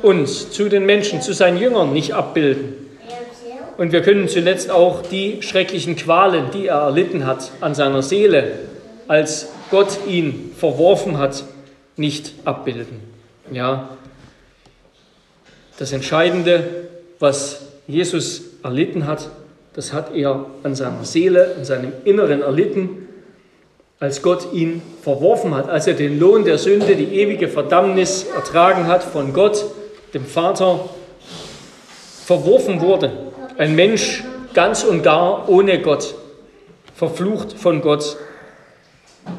uns, 0.02 0.52
zu 0.52 0.70
den 0.70 0.86
Menschen, 0.86 1.22
zu 1.22 1.34
seinen 1.34 1.58
Jüngern 1.58 1.94
nicht 1.94 2.14
abbilden. 2.14 2.86
Und 3.78 3.92
wir 3.92 4.02
können 4.02 4.28
zuletzt 4.30 4.72
auch 4.72 5.02
die 5.02 5.42
schrecklichen 5.42 5.96
Qualen, 5.96 6.46
die 6.52 6.68
er 6.68 6.78
erlitten 6.78 7.26
hat 7.26 7.52
an 7.62 7.76
seiner 7.76 8.02
Seele, 8.02 8.54
als 9.08 9.50
Gott 9.70 10.00
ihn 10.08 10.52
verworfen 10.58 11.18
hat, 11.18 11.44
nicht 11.98 12.34
abbilden. 12.46 13.00
Ja, 13.52 13.90
das 15.78 15.92
Entscheidende, 15.92 16.88
was 17.20 17.62
Jesus 17.88 18.44
erlitten 18.66 19.06
hat, 19.06 19.30
das 19.74 19.94
hat 19.94 20.14
er 20.16 20.46
an 20.64 20.76
seiner 20.76 21.06
Seele, 21.06 21.56
an 21.58 21.66
seinem 21.66 21.94
Inneren 22.04 22.42
erlitten, 22.42 23.08
als 24.00 24.22
Gott 24.22 24.52
ihn 24.52 24.82
verworfen 25.02 25.54
hat, 25.54 25.70
als 25.70 25.88
er 25.88 25.94
den 25.94 26.20
Lohn 26.20 26.44
der 26.44 26.58
Sünde, 26.58 26.96
die 26.96 27.20
ewige 27.20 27.48
Verdammnis 27.48 28.26
ertragen 28.36 28.88
hat 28.88 29.04
von 29.04 29.34
Gott, 29.34 29.64
dem 30.14 30.26
Vater, 30.26 30.90
verworfen 32.26 32.82
wurde. 32.82 33.12
Ein 33.58 33.76
Mensch 33.76 34.24
ganz 34.54 34.84
und 34.84 35.04
gar 35.04 35.48
ohne 35.48 35.82
Gott, 35.82 36.16
verflucht 36.96 37.54
von 37.54 37.82
Gott, 37.82 38.18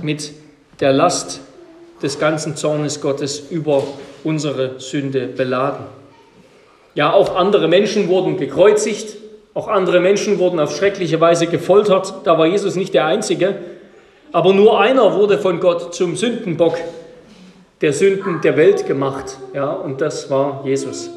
mit 0.03 0.33
der 0.81 0.93
Last 0.93 1.41
des 2.03 2.19
ganzen 2.19 2.57
Zornes 2.57 3.01
Gottes 3.01 3.51
über 3.51 3.83
unsere 4.25 4.79
Sünde 4.79 5.27
beladen. 5.27 5.87
Ja, 6.97 7.13
auch 7.13 7.37
andere 7.37 7.69
Menschen 7.69 8.09
wurden 8.09 8.39
gekreuzigt, 8.39 9.19
auch 9.53 9.69
andere 9.69 10.01
Menschen 10.01 10.39
wurden 10.39 10.59
auf 10.59 10.75
schreckliche 10.75 11.21
Weise 11.21 11.47
gefoltert. 11.47 12.15
Da 12.25 12.39
war 12.39 12.47
Jesus 12.47 12.75
nicht 12.75 12.95
der 12.95 13.05
Einzige. 13.05 13.57
Aber 14.33 14.55
nur 14.55 14.81
einer 14.81 15.15
wurde 15.15 15.37
von 15.37 15.61
Gott 15.61 15.95
zum 15.95 16.17
Sündenbock 16.17 16.79
der 17.83 17.93
Sünden 17.93 18.41
der 18.41 18.57
Welt 18.57 18.87
gemacht. 18.87 19.37
Ja, 19.53 19.73
und 19.73 20.01
das 20.01 20.31
war 20.31 20.63
Jesus. 20.65 21.11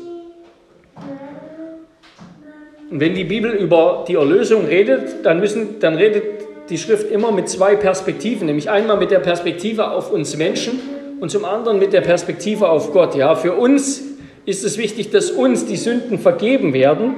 Und 2.92 3.00
wenn 3.00 3.16
die 3.16 3.24
Bibel 3.24 3.52
über 3.52 4.04
die 4.06 4.16
Erlösung 4.16 4.66
redet, 4.66 5.26
dann, 5.26 5.40
müssen, 5.40 5.80
dann 5.80 5.96
redet 5.96 6.24
die 6.70 6.78
Schrift 6.78 7.10
immer 7.10 7.32
mit 7.32 7.48
zwei 7.48 7.78
Perspektiven, 7.78 8.48
nämlich 8.48 8.70
einmal 8.70 8.98
mit 8.98 9.12
der 9.12 9.20
Perspektive 9.20 9.92
auf 9.92 10.12
uns 10.12 10.36
Menschen 10.36 10.82
und 11.22 11.32
zum 11.32 11.46
anderen 11.46 11.80
mit 11.80 11.94
der 11.94 12.02
Perspektive 12.02 12.68
auf 12.68 12.92
Gott. 12.92 13.16
Ja, 13.16 13.36
für 13.36 13.54
uns 13.54 14.09
ist 14.50 14.66
es 14.66 14.80
wichtig, 14.80 15.12
dass 15.12 15.30
uns 15.30 15.68
die 15.68 15.78
Sünden 15.78 16.18
vergeben 16.18 16.74
werden. 16.74 17.14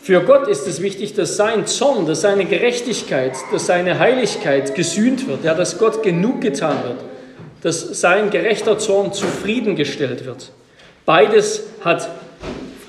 Für 0.00 0.20
Gott 0.20 0.46
ist 0.46 0.68
es 0.68 0.80
wichtig, 0.80 1.14
dass 1.14 1.36
sein 1.36 1.66
Zorn, 1.66 2.06
dass 2.06 2.20
seine 2.20 2.44
Gerechtigkeit, 2.44 3.32
dass 3.50 3.66
seine 3.66 3.98
Heiligkeit 3.98 4.76
gesühnt 4.76 5.26
wird, 5.26 5.42
ja, 5.42 5.52
dass 5.52 5.78
Gott 5.78 6.04
genug 6.04 6.42
getan 6.42 6.76
wird, 6.84 6.98
dass 7.62 8.00
sein 8.00 8.30
gerechter 8.30 8.78
Zorn 8.78 9.12
zufriedengestellt 9.12 10.24
wird. 10.24 10.52
Beides 11.06 11.64
hat 11.84 12.08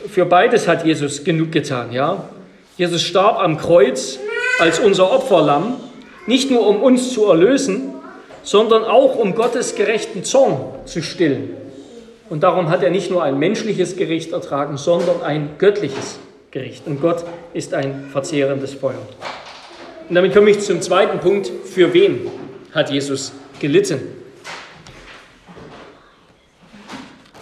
für 0.08 0.25
beides 0.25 0.67
hat 0.67 0.86
Jesus 0.86 1.24
genug 1.24 1.51
getan, 1.51 1.91
ja? 1.91 2.29
Jesus 2.77 3.01
starb 3.01 3.39
am 3.39 3.58
Kreuz 3.58 4.20
als 4.60 4.79
unser 4.79 5.12
Opferlamm, 5.12 5.77
nicht 6.27 6.51
nur 6.51 6.67
um 6.67 6.84
uns 6.84 7.13
zu 7.13 7.25
erlösen, 7.25 7.96
sondern 8.43 8.84
auch 8.84 9.15
um 9.15 9.34
Gottes 9.34 9.74
gerechten 9.74 10.24
Zorn 10.24 10.60
zu 10.86 11.01
stillen. 11.01 11.61
Und 12.31 12.43
darum 12.43 12.69
hat 12.69 12.81
er 12.81 12.91
nicht 12.91 13.11
nur 13.11 13.23
ein 13.23 13.38
menschliches 13.38 13.97
Gericht 13.97 14.31
ertragen, 14.31 14.77
sondern 14.77 15.21
ein 15.21 15.50
göttliches 15.57 16.17
Gericht. 16.50 16.88
Und 16.88 17.01
Gott 17.01 17.25
ist 17.53 17.73
ein 17.73 18.05
verzehrendes 18.09 18.73
Feuer. 18.73 19.05
Und 20.07 20.15
damit 20.15 20.33
komme 20.33 20.50
ich 20.50 20.61
zum 20.61 20.81
zweiten 20.81 21.19
Punkt. 21.19 21.51
Für 21.65 21.93
wen 21.93 22.31
hat 22.73 22.89
Jesus 22.89 23.33
gelitten? 23.59 24.00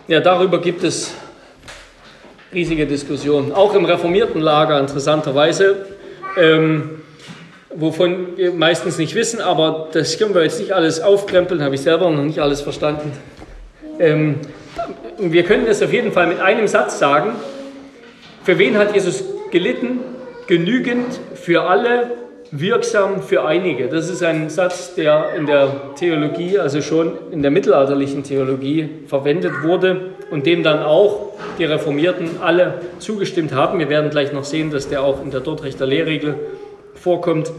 Ja, 0.08 0.22
darüber 0.22 0.60
gibt 0.60 0.84
es 0.84 1.14
riesige 2.52 2.88
Diskussion, 2.88 3.52
auch 3.52 3.76
im 3.76 3.86
reformierten 3.86 4.42
Lager 4.42 4.80
interessanterweise, 4.80 5.86
ähm, 6.36 7.02
wovon 7.76 8.36
wir 8.38 8.54
meistens 8.54 8.98
nicht 8.98 9.14
wissen, 9.14 9.40
aber 9.40 9.90
das 9.92 10.18
können 10.18 10.34
wir 10.34 10.42
jetzt 10.42 10.60
nicht 10.60 10.72
alles 10.72 11.00
aufkrempeln, 11.00 11.62
habe 11.62 11.76
ich 11.76 11.82
selber 11.82 12.10
noch 12.10 12.24
nicht 12.24 12.40
alles 12.40 12.62
verstanden. 12.62 13.12
Ähm, 14.00 14.40
wir 15.20 15.44
können 15.44 15.66
es 15.68 15.82
auf 15.84 15.92
jeden 15.92 16.12
Fall 16.12 16.28
mit 16.28 16.40
einem 16.40 16.68
Satz 16.68 17.00
sagen, 17.00 17.34
für 18.44 18.58
wen 18.58 18.78
hat 18.78 18.94
Jesus 18.94 19.24
gelitten? 19.52 20.00
Genügend 20.48 21.20
für 21.36 21.64
alle, 21.64 22.12
wirksam 22.52 23.22
für 23.22 23.46
einige. 23.46 23.88
Das 23.88 24.10
ist 24.10 24.24
ein 24.24 24.50
Satz, 24.50 24.96
der 24.96 25.36
in 25.36 25.46
der 25.46 25.94
Theologie, 25.96 26.58
also 26.58 26.82
schon 26.82 27.12
in 27.32 27.42
der 27.42 27.52
mittelalterlichen 27.52 28.24
Theologie 28.24 28.90
verwendet 29.08 29.52
wurde 29.62 30.12
und 30.32 30.46
dem 30.46 30.64
dann 30.64 30.82
auch 30.82 31.34
die 31.60 31.66
Reformierten 31.66 32.42
alle 32.42 32.82
zugestimmt 32.98 33.54
haben. 33.54 33.78
Wir 33.80 33.90
werden 33.90 34.10
gleich 34.10 34.34
noch 34.34 34.46
sehen, 34.46 34.72
dass 34.72 34.90
der 34.90 35.04
auch 35.04 35.24
in 35.24 35.32
der 35.32 35.42
Dortrechter 35.42 35.86
Lehrregel 35.86 36.36
vorkommt. 36.96 37.52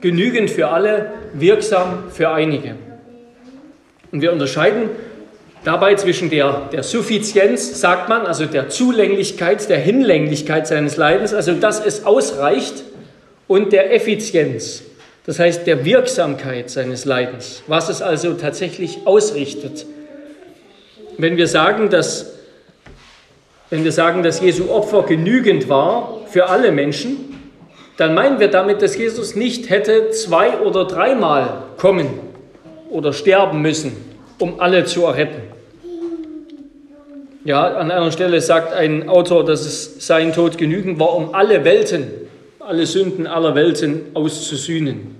Genügend 0.00 0.50
für 0.50 0.68
alle, 0.68 1.12
wirksam 1.34 2.04
für 2.10 2.30
einige. 2.30 2.76
Und 4.10 4.22
wir 4.22 4.32
unterscheiden 4.32 4.90
dabei 5.64 5.94
zwischen 5.96 6.30
der, 6.30 6.68
der 6.72 6.82
Suffizienz, 6.82 7.80
sagt 7.80 8.08
man, 8.08 8.26
also 8.26 8.46
der 8.46 8.68
Zulänglichkeit, 8.68 9.68
der 9.68 9.78
Hinlänglichkeit 9.78 10.66
seines 10.66 10.96
Leidens, 10.96 11.34
also 11.34 11.54
dass 11.54 11.84
es 11.84 12.04
ausreicht, 12.04 12.84
und 13.46 13.72
der 13.72 13.92
Effizienz, 13.92 14.82
das 15.26 15.38
heißt 15.38 15.66
der 15.66 15.84
Wirksamkeit 15.84 16.70
seines 16.70 17.04
Leidens, 17.04 17.62
was 17.66 17.88
es 17.88 18.02
also 18.02 18.34
tatsächlich 18.34 19.00
ausrichtet. 19.04 19.86
Wenn 21.18 21.36
wir 21.36 21.46
sagen, 21.46 21.90
dass, 21.90 22.32
wenn 23.70 23.84
wir 23.84 23.92
sagen, 23.92 24.22
dass 24.22 24.40
Jesu 24.40 24.70
Opfer 24.70 25.02
genügend 25.02 25.68
war 25.68 26.22
für 26.26 26.48
alle 26.48 26.72
Menschen, 26.72 27.38
dann 27.96 28.14
meinen 28.14 28.40
wir 28.40 28.48
damit, 28.48 28.82
dass 28.82 28.96
Jesus 28.96 29.36
nicht 29.36 29.70
hätte 29.70 30.10
zwei 30.10 30.58
oder 30.58 30.84
dreimal 30.84 31.64
kommen 31.76 32.08
oder 32.90 33.12
sterben 33.12 33.62
müssen, 33.62 33.96
um 34.38 34.58
alle 34.58 34.84
zu 34.84 35.04
erretten. 35.04 35.53
Ja, 37.44 37.76
an 37.76 37.90
einer 37.90 38.10
Stelle 38.10 38.40
sagt 38.40 38.72
ein 38.72 39.08
Autor, 39.08 39.44
dass 39.44 39.66
es 39.66 40.06
sein 40.06 40.32
Tod 40.32 40.56
genügend 40.58 40.98
war, 40.98 41.14
um 41.14 41.34
alle 41.34 41.64
Welten 41.64 42.24
alle 42.66 42.86
Sünden 42.86 43.26
aller 43.26 43.54
Welten 43.54 44.02
auszusühnen. 44.14 45.14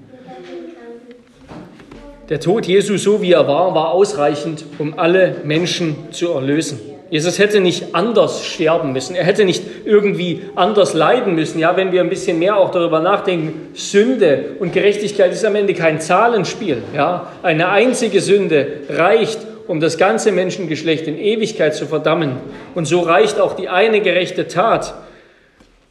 Der 2.30 2.40
Tod 2.40 2.66
Jesu, 2.66 2.96
so 2.96 3.20
wie 3.20 3.32
er 3.32 3.46
war, 3.46 3.74
war 3.74 3.90
ausreichend, 3.90 4.64
um 4.78 4.98
alle 4.98 5.36
Menschen 5.44 5.94
zu 6.10 6.30
erlösen. 6.30 6.80
Jesus 7.10 7.38
hätte 7.38 7.60
nicht 7.60 7.94
anders 7.94 8.44
sterben 8.46 8.92
müssen. 8.92 9.14
Er 9.14 9.24
hätte 9.24 9.44
nicht 9.44 9.62
irgendwie 9.84 10.42
anders 10.56 10.94
leiden 10.94 11.34
müssen. 11.34 11.58
Ja, 11.58 11.76
wenn 11.76 11.92
wir 11.92 12.00
ein 12.00 12.08
bisschen 12.08 12.38
mehr 12.38 12.56
auch 12.56 12.70
darüber 12.70 13.00
nachdenken, 13.00 13.68
Sünde 13.74 14.56
und 14.58 14.72
Gerechtigkeit 14.72 15.30
ist 15.30 15.44
am 15.44 15.54
Ende 15.54 15.74
kein 15.74 16.00
Zahlenspiel. 16.00 16.78
Ja, 16.96 17.30
eine 17.42 17.68
einzige 17.68 18.22
Sünde 18.22 18.66
reicht, 18.88 19.38
um 19.66 19.80
das 19.80 19.98
ganze 19.98 20.32
Menschengeschlecht 20.32 21.06
in 21.06 21.18
Ewigkeit 21.18 21.74
zu 21.74 21.86
verdammen. 21.86 22.36
Und 22.74 22.86
so 22.86 23.00
reicht 23.00 23.40
auch 23.40 23.54
die 23.54 23.68
eine 23.68 24.00
gerechte 24.00 24.48
Tat 24.48 24.94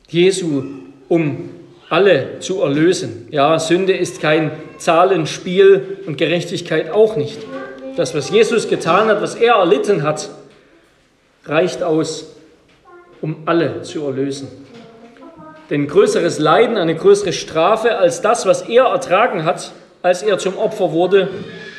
Jesu 0.07 0.63
um 1.09 1.49
alle 1.89 2.39
zu 2.39 2.61
erlösen. 2.61 3.27
Ja, 3.29 3.59
Sünde 3.59 3.93
ist 3.93 4.21
kein 4.21 4.51
Zahlenspiel 4.77 5.99
und 6.07 6.17
Gerechtigkeit 6.17 6.89
auch 6.91 7.15
nicht. 7.15 7.37
Das, 7.95 8.15
was 8.15 8.29
Jesus 8.31 8.67
getan 8.67 9.07
hat, 9.07 9.21
was 9.21 9.35
er 9.35 9.55
erlitten 9.55 10.03
hat, 10.03 10.29
reicht 11.45 11.83
aus, 11.83 12.35
um 13.21 13.43
alle 13.45 13.83
zu 13.83 14.05
erlösen. 14.05 14.47
Denn 15.69 15.87
größeres 15.87 16.39
Leiden, 16.39 16.77
eine 16.77 16.95
größere 16.95 17.33
Strafe 17.33 17.97
als 17.97 18.21
das, 18.21 18.45
was 18.45 18.63
er 18.63 18.85
ertragen 18.85 19.45
hat, 19.45 19.71
als 20.01 20.23
er 20.23 20.37
zum 20.37 20.57
Opfer 20.57 20.91
wurde, 20.91 21.29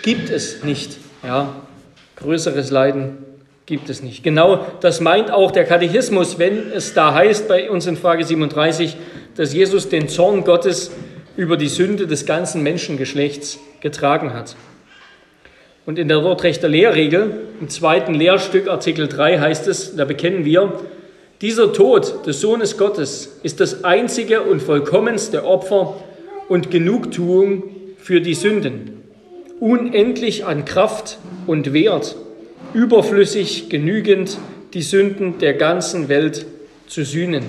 gibt 0.02 0.30
es 0.30 0.62
nicht. 0.62 0.96
Ja, 1.22 1.54
größeres 2.24 2.70
Leiden 2.70 3.18
gibt 3.66 3.88
es 3.88 4.02
nicht. 4.02 4.24
Genau 4.24 4.66
das 4.80 5.00
meint 5.00 5.30
auch 5.30 5.50
der 5.50 5.64
Katechismus, 5.64 6.38
wenn 6.38 6.72
es 6.72 6.94
da 6.94 7.14
heißt 7.14 7.48
bei 7.48 7.70
uns 7.70 7.86
in 7.86 7.96
Frage 7.96 8.24
37, 8.24 8.96
dass 9.36 9.54
Jesus 9.54 9.88
den 9.88 10.08
Zorn 10.08 10.44
Gottes 10.44 10.90
über 11.36 11.56
die 11.56 11.68
Sünde 11.68 12.06
des 12.06 12.26
ganzen 12.26 12.62
Menschengeschlechts 12.62 13.58
getragen 13.80 14.34
hat. 14.34 14.56
Und 15.86 15.98
in 15.98 16.08
der 16.08 16.20
Dordrechter 16.20 16.68
Lehrregel, 16.68 17.48
im 17.60 17.68
zweiten 17.68 18.14
Lehrstück, 18.14 18.68
Artikel 18.68 19.06
3, 19.06 19.38
heißt 19.38 19.68
es, 19.68 19.96
da 19.96 20.04
bekennen 20.04 20.44
wir, 20.44 20.80
dieser 21.40 21.72
Tod 21.72 22.26
des 22.26 22.40
Sohnes 22.40 22.78
Gottes 22.78 23.38
ist 23.42 23.60
das 23.60 23.84
einzige 23.84 24.42
und 24.42 24.62
vollkommenste 24.62 25.44
Opfer 25.44 25.96
und 26.48 26.70
Genugtuung 26.70 27.64
für 27.98 28.20
die 28.20 28.34
Sünden, 28.34 29.03
unendlich 29.60 30.44
an 30.44 30.64
Kraft 30.64 31.18
und 31.46 31.72
Wert 31.72 32.16
überflüssig 32.72 33.70
genügend, 33.70 34.38
die 34.74 34.82
Sünden 34.82 35.38
der 35.38 35.54
ganzen 35.54 36.08
Welt 36.08 36.44
zu 36.88 37.04
sühnen. 37.04 37.44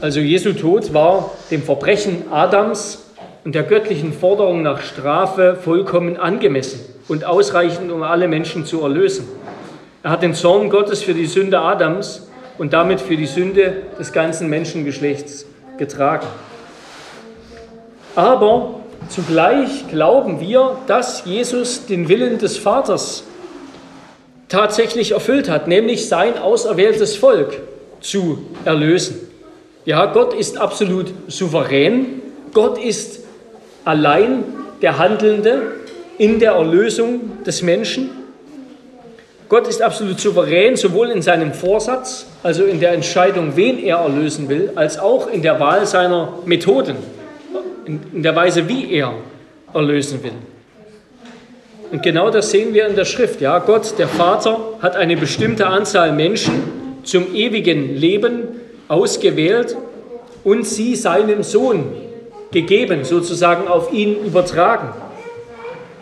Also 0.00 0.20
Jesu 0.20 0.52
Tod 0.52 0.92
war 0.92 1.30
dem 1.50 1.62
Verbrechen 1.62 2.24
Adams 2.30 3.10
und 3.44 3.54
der 3.54 3.62
göttlichen 3.62 4.12
Forderung 4.12 4.62
nach 4.62 4.82
Strafe 4.82 5.56
vollkommen 5.62 6.16
angemessen 6.16 6.80
und 7.08 7.24
ausreichend, 7.24 7.92
um 7.92 8.02
alle 8.02 8.28
Menschen 8.28 8.64
zu 8.64 8.82
erlösen. 8.82 9.26
Er 10.02 10.10
hat 10.10 10.22
den 10.22 10.34
Zorn 10.34 10.70
Gottes 10.70 11.02
für 11.02 11.14
die 11.14 11.26
Sünde 11.26 11.60
Adams 11.60 12.28
und 12.58 12.72
damit 12.72 13.00
für 13.00 13.16
die 13.16 13.26
Sünde 13.26 13.82
des 13.98 14.12
ganzen 14.12 14.48
Menschengeschlechts 14.48 15.46
getragen. 15.78 16.26
Aber 18.14 18.80
zugleich 19.08 19.88
glauben 19.88 20.40
wir, 20.40 20.76
dass 20.86 21.24
Jesus 21.24 21.86
den 21.86 22.08
Willen 22.08 22.38
des 22.38 22.58
Vaters 22.58 23.24
tatsächlich 24.48 25.12
erfüllt 25.12 25.48
hat, 25.48 25.68
nämlich 25.68 26.08
sein 26.08 26.38
auserwähltes 26.38 27.16
Volk 27.16 27.60
zu 28.00 28.38
erlösen. 28.64 29.16
Ja, 29.84 30.06
Gott 30.06 30.34
ist 30.34 30.58
absolut 30.58 31.12
souverän. 31.28 32.22
Gott 32.52 32.82
ist 32.82 33.20
allein 33.84 34.44
der 34.80 34.98
Handelnde 34.98 35.72
in 36.18 36.38
der 36.38 36.52
Erlösung 36.52 37.42
des 37.44 37.62
Menschen. 37.62 38.10
Gott 39.48 39.68
ist 39.68 39.82
absolut 39.82 40.20
souverän, 40.20 40.76
sowohl 40.76 41.10
in 41.10 41.20
seinem 41.20 41.52
Vorsatz, 41.52 42.26
also 42.42 42.64
in 42.64 42.80
der 42.80 42.92
Entscheidung, 42.92 43.56
wen 43.56 43.78
er 43.78 43.98
erlösen 43.98 44.48
will, 44.48 44.72
als 44.74 44.98
auch 44.98 45.28
in 45.28 45.42
der 45.42 45.60
Wahl 45.60 45.86
seiner 45.86 46.38
Methoden, 46.46 46.96
in 47.86 48.22
der 48.22 48.34
Weise, 48.34 48.68
wie 48.68 48.92
er 48.92 49.14
erlösen 49.72 50.22
will. 50.22 50.32
Und 51.90 52.02
genau 52.02 52.30
das 52.30 52.50
sehen 52.50 52.74
wir 52.74 52.86
in 52.86 52.96
der 52.96 53.04
Schrift. 53.04 53.40
Ja, 53.40 53.58
Gott, 53.58 53.98
der 53.98 54.08
Vater, 54.08 54.58
hat 54.80 54.96
eine 54.96 55.16
bestimmte 55.16 55.66
Anzahl 55.66 56.12
Menschen 56.12 56.62
zum 57.04 57.34
ewigen 57.34 57.94
Leben 57.96 58.48
ausgewählt 58.88 59.76
und 60.42 60.66
sie 60.66 60.96
seinem 60.96 61.42
Sohn 61.42 61.84
gegeben, 62.50 63.04
sozusagen 63.04 63.68
auf 63.68 63.92
ihn 63.92 64.24
übertragen. 64.24 64.88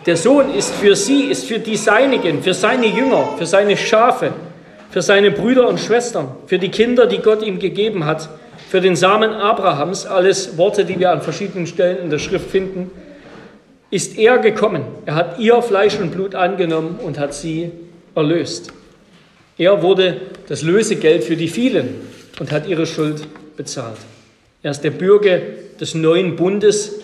Der 0.05 0.17
Sohn 0.17 0.53
ist 0.53 0.73
für 0.75 0.95
sie, 0.95 1.25
ist 1.25 1.45
für 1.45 1.59
die 1.59 1.77
Seinigen, 1.77 2.43
für 2.43 2.53
seine 2.53 2.87
Jünger, 2.87 3.29
für 3.37 3.45
seine 3.45 3.77
Schafe, 3.77 4.31
für 4.91 5.01
seine 5.01 5.31
Brüder 5.31 5.67
und 5.67 5.79
Schwestern, 5.79 6.27
für 6.45 6.59
die 6.59 6.69
Kinder, 6.69 7.07
die 7.07 7.19
Gott 7.19 7.41
ihm 7.41 7.57
gegeben 7.57 8.05
hat, 8.05 8.29
für 8.69 8.81
den 8.81 8.95
Samen 8.95 9.31
Abrahams, 9.31 10.05
alles 10.05 10.57
Worte, 10.57 10.85
die 10.85 10.99
wir 10.99 11.11
an 11.11 11.21
verschiedenen 11.21 11.67
Stellen 11.67 11.97
in 11.97 12.09
der 12.09 12.19
Schrift 12.19 12.49
finden, 12.49 12.91
ist 13.91 14.17
er 14.17 14.39
gekommen. 14.39 14.83
Er 15.05 15.15
hat 15.15 15.39
ihr 15.39 15.61
Fleisch 15.61 15.99
und 15.99 16.11
Blut 16.11 16.33
angenommen 16.33 16.99
und 17.03 17.19
hat 17.19 17.33
sie 17.33 17.71
erlöst. 18.15 18.73
Er 19.57 19.83
wurde 19.83 20.21
das 20.47 20.63
Lösegeld 20.63 21.23
für 21.23 21.35
die 21.35 21.47
vielen 21.47 22.01
und 22.39 22.51
hat 22.51 22.67
ihre 22.67 22.87
Schuld 22.87 23.27
bezahlt. 23.55 23.99
Er 24.63 24.71
ist 24.71 24.81
der 24.81 24.91
Bürger 24.91 25.39
des 25.79 25.93
neuen 25.93 26.35
Bundes, 26.35 27.01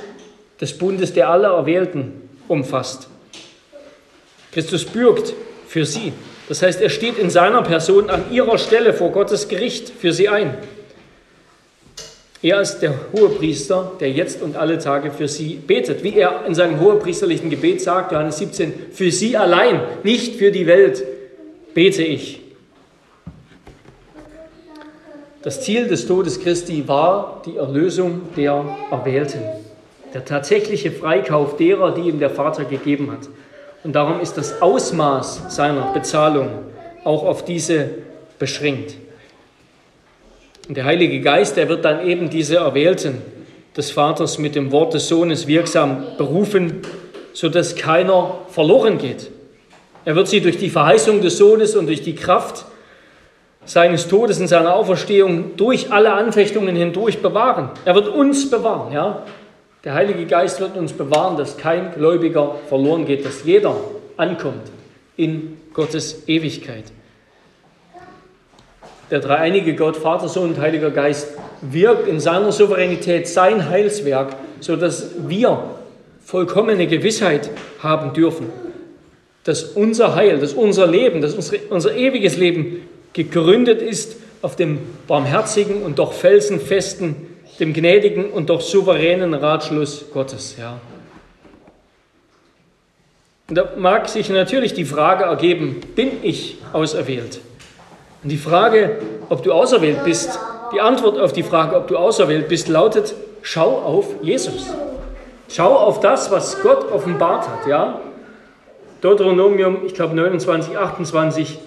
des 0.60 0.78
Bundes, 0.78 1.14
der 1.14 1.30
alle 1.30 1.48
Erwählten 1.48 2.14
umfasst. 2.48 3.08
Christus 4.52 4.86
bürgt 4.86 5.34
für 5.68 5.86
sie. 5.86 6.14
Das 6.48 6.64
heißt, 6.64 6.82
er 6.82 6.90
steht 6.90 7.20
in 7.20 7.30
seiner 7.30 7.62
Person 7.62 8.10
an 8.10 8.32
ihrer 8.32 8.58
Stelle 8.58 8.94
vor 8.94 9.12
Gottes 9.12 9.48
Gericht 9.48 9.90
für 9.90 10.12
sie 10.12 10.28
ein. 10.28 10.58
Er 12.42 12.62
ist 12.62 12.80
der 12.80 12.94
Hohepriester, 13.12 13.94
der 14.00 14.12
jetzt 14.12 14.42
und 14.42 14.56
alle 14.56 14.78
Tage 14.78 15.12
für 15.12 15.28
sie 15.28 15.56
betet. 15.56 16.04
Wie 16.04 16.16
er 16.16 16.46
in 16.46 16.56
seinem 16.56 16.80
hohepriesterlichen 16.80 17.50
Gebet 17.50 17.82
sagt, 17.82 18.12
Johannes 18.14 18.38
17, 18.38 18.74
für 18.92 19.12
sie 19.12 19.36
allein, 19.36 19.82
nicht 20.04 20.36
für 20.36 20.52
die 20.52 20.66
Welt, 20.66 21.04
bete 21.74 22.04
ich. 22.04 22.42
Das 25.42 25.62
Ziel 25.62 25.88
des 25.88 26.08
Todes 26.08 26.42
Christi 26.42 26.88
war 26.88 27.42
die 27.46 27.58
Erlösung 27.58 28.22
der 28.36 28.66
Erwählten 28.92 29.42
der 30.14 30.26
tatsächliche 30.26 30.92
Freikauf 30.92 31.58
derer, 31.58 31.94
die 31.94 32.10
ihm 32.10 32.20
der 32.20 32.30
Vater 32.30 32.66
gegeben 32.66 33.12
hat. 33.12 33.30
Und 33.84 33.94
darum 33.94 34.20
ist 34.20 34.38
das 34.38 34.62
Ausmaß 34.62 35.56
seiner 35.56 35.94
Bezahlung 35.94 36.50
auch 37.04 37.24
auf 37.24 37.46
diese 37.46 37.90
beschränkt. 38.38 38.96
Und 40.70 40.76
der 40.76 40.86
Heilige 40.86 41.20
Geist, 41.20 41.58
der 41.58 41.68
wird 41.68 41.84
dann 41.84 42.08
eben 42.08 42.30
diese 42.30 42.58
Erwählten 42.58 43.24
des 43.76 43.90
Vaters 43.90 44.38
mit 44.38 44.54
dem 44.54 44.72
Wort 44.72 44.94
des 44.94 45.08
Sohnes 45.08 45.48
wirksam 45.48 46.04
berufen, 46.16 46.84
sodass 47.34 47.76
keiner 47.76 48.38
verloren 48.50 49.00
geht. 49.00 49.32
Er 50.06 50.16
wird 50.16 50.28
sie 50.28 50.42
durch 50.42 50.60
die 50.60 50.70
Verheißung 50.70 51.22
des 51.22 51.40
Sohnes 51.40 51.76
und 51.76 51.88
durch 51.88 52.04
die 52.04 52.14
Kraft 52.14 52.66
seines 53.66 54.08
Todes 54.08 54.40
und 54.40 54.48
seiner 54.48 54.76
Auferstehung 54.76 55.58
durch 55.58 55.92
alle 55.92 56.14
Anfechtungen 56.14 56.76
hindurch 56.76 57.20
bewahren. 57.20 57.72
Er 57.84 57.96
wird 57.96 58.08
uns 58.08 58.48
bewahren, 58.48 58.94
ja. 58.94 59.26
Der 59.84 59.96
Heilige 59.96 60.28
Geist 60.28 60.60
wird 60.60 60.78
uns 60.78 60.94
bewahren, 60.94 61.36
dass 61.36 61.58
kein 61.58 61.94
Gläubiger 61.94 62.58
verloren 62.68 63.08
geht, 63.08 63.26
dass 63.26 63.44
jeder 63.44 63.76
ankommt 64.18 64.70
in 65.18 65.58
Gottes 65.74 66.28
Ewigkeit. 66.28 66.84
Der 69.12 69.20
dreieinige 69.20 69.76
Gott, 69.76 69.98
Vater, 69.98 70.28
Sohn 70.28 70.50
und 70.52 70.60
Heiliger 70.60 70.92
Geist 70.92 71.30
wirkt 71.62 72.08
in 72.08 72.20
seiner 72.20 72.52
Souveränität 72.52 73.28
sein 73.28 73.70
Heilswerk, 73.70 74.36
sodass 74.60 75.12
wir 75.28 75.64
vollkommene 76.24 76.86
Gewissheit 76.88 77.50
haben 77.82 78.14
dürfen, 78.14 78.48
dass 79.44 79.64
unser 79.64 80.16
Heil, 80.16 80.38
dass 80.38 80.54
unser 80.54 80.86
Leben, 80.86 81.22
dass 81.22 81.34
unser, 81.34 81.58
unser 81.70 81.96
ewiges 81.96 82.38
Leben 82.38 82.88
gegründet 83.14 83.82
ist 83.82 84.18
auf 84.42 84.56
dem 84.56 84.78
barmherzigen 85.08 85.82
und 85.82 85.98
doch 85.98 86.14
felsenfesten 86.14 87.16
dem 87.60 87.74
gnädigen 87.74 88.30
und 88.30 88.50
doch 88.50 88.62
souveränen 88.62 89.34
Ratschluss 89.34 90.06
Gottes. 90.14 90.56
Ja. 90.58 90.80
Und 93.50 93.56
da 93.56 93.74
mag 93.78 94.08
sich 94.08 94.30
natürlich 94.30 94.74
die 94.74 94.86
Frage 94.86 95.26
ergeben, 95.26 95.82
bin 95.96 96.12
ich 96.22 96.58
auserwählt? 96.72 97.42
Und 98.24 98.30
die 98.30 98.38
Frage, 98.38 98.98
ob 99.30 99.44
du 99.44 99.54
auserwählt 99.54 100.04
bist, 100.04 100.38
die 100.74 100.82
Antwort 100.82 101.18
auf 101.18 101.34
die 101.34 101.44
Frage, 101.44 101.76
ob 101.76 101.88
du 101.88 101.98
auserwählt 101.98 102.48
bist, 102.48 102.68
lautet, 102.68 103.14
schau 103.42 103.78
auf 103.80 104.08
Jesus. 104.22 104.68
Schau 105.48 105.76
auf 105.76 106.00
das, 106.00 106.30
was 106.30 106.62
Gott 106.62 106.92
offenbart 106.92 107.48
hat. 107.48 107.66
Ja? 107.66 108.02
Deuteronomium, 109.02 109.86
ich 109.86 109.94
glaube 109.94 110.16
29, 110.16 110.78
28, 110.78 111.60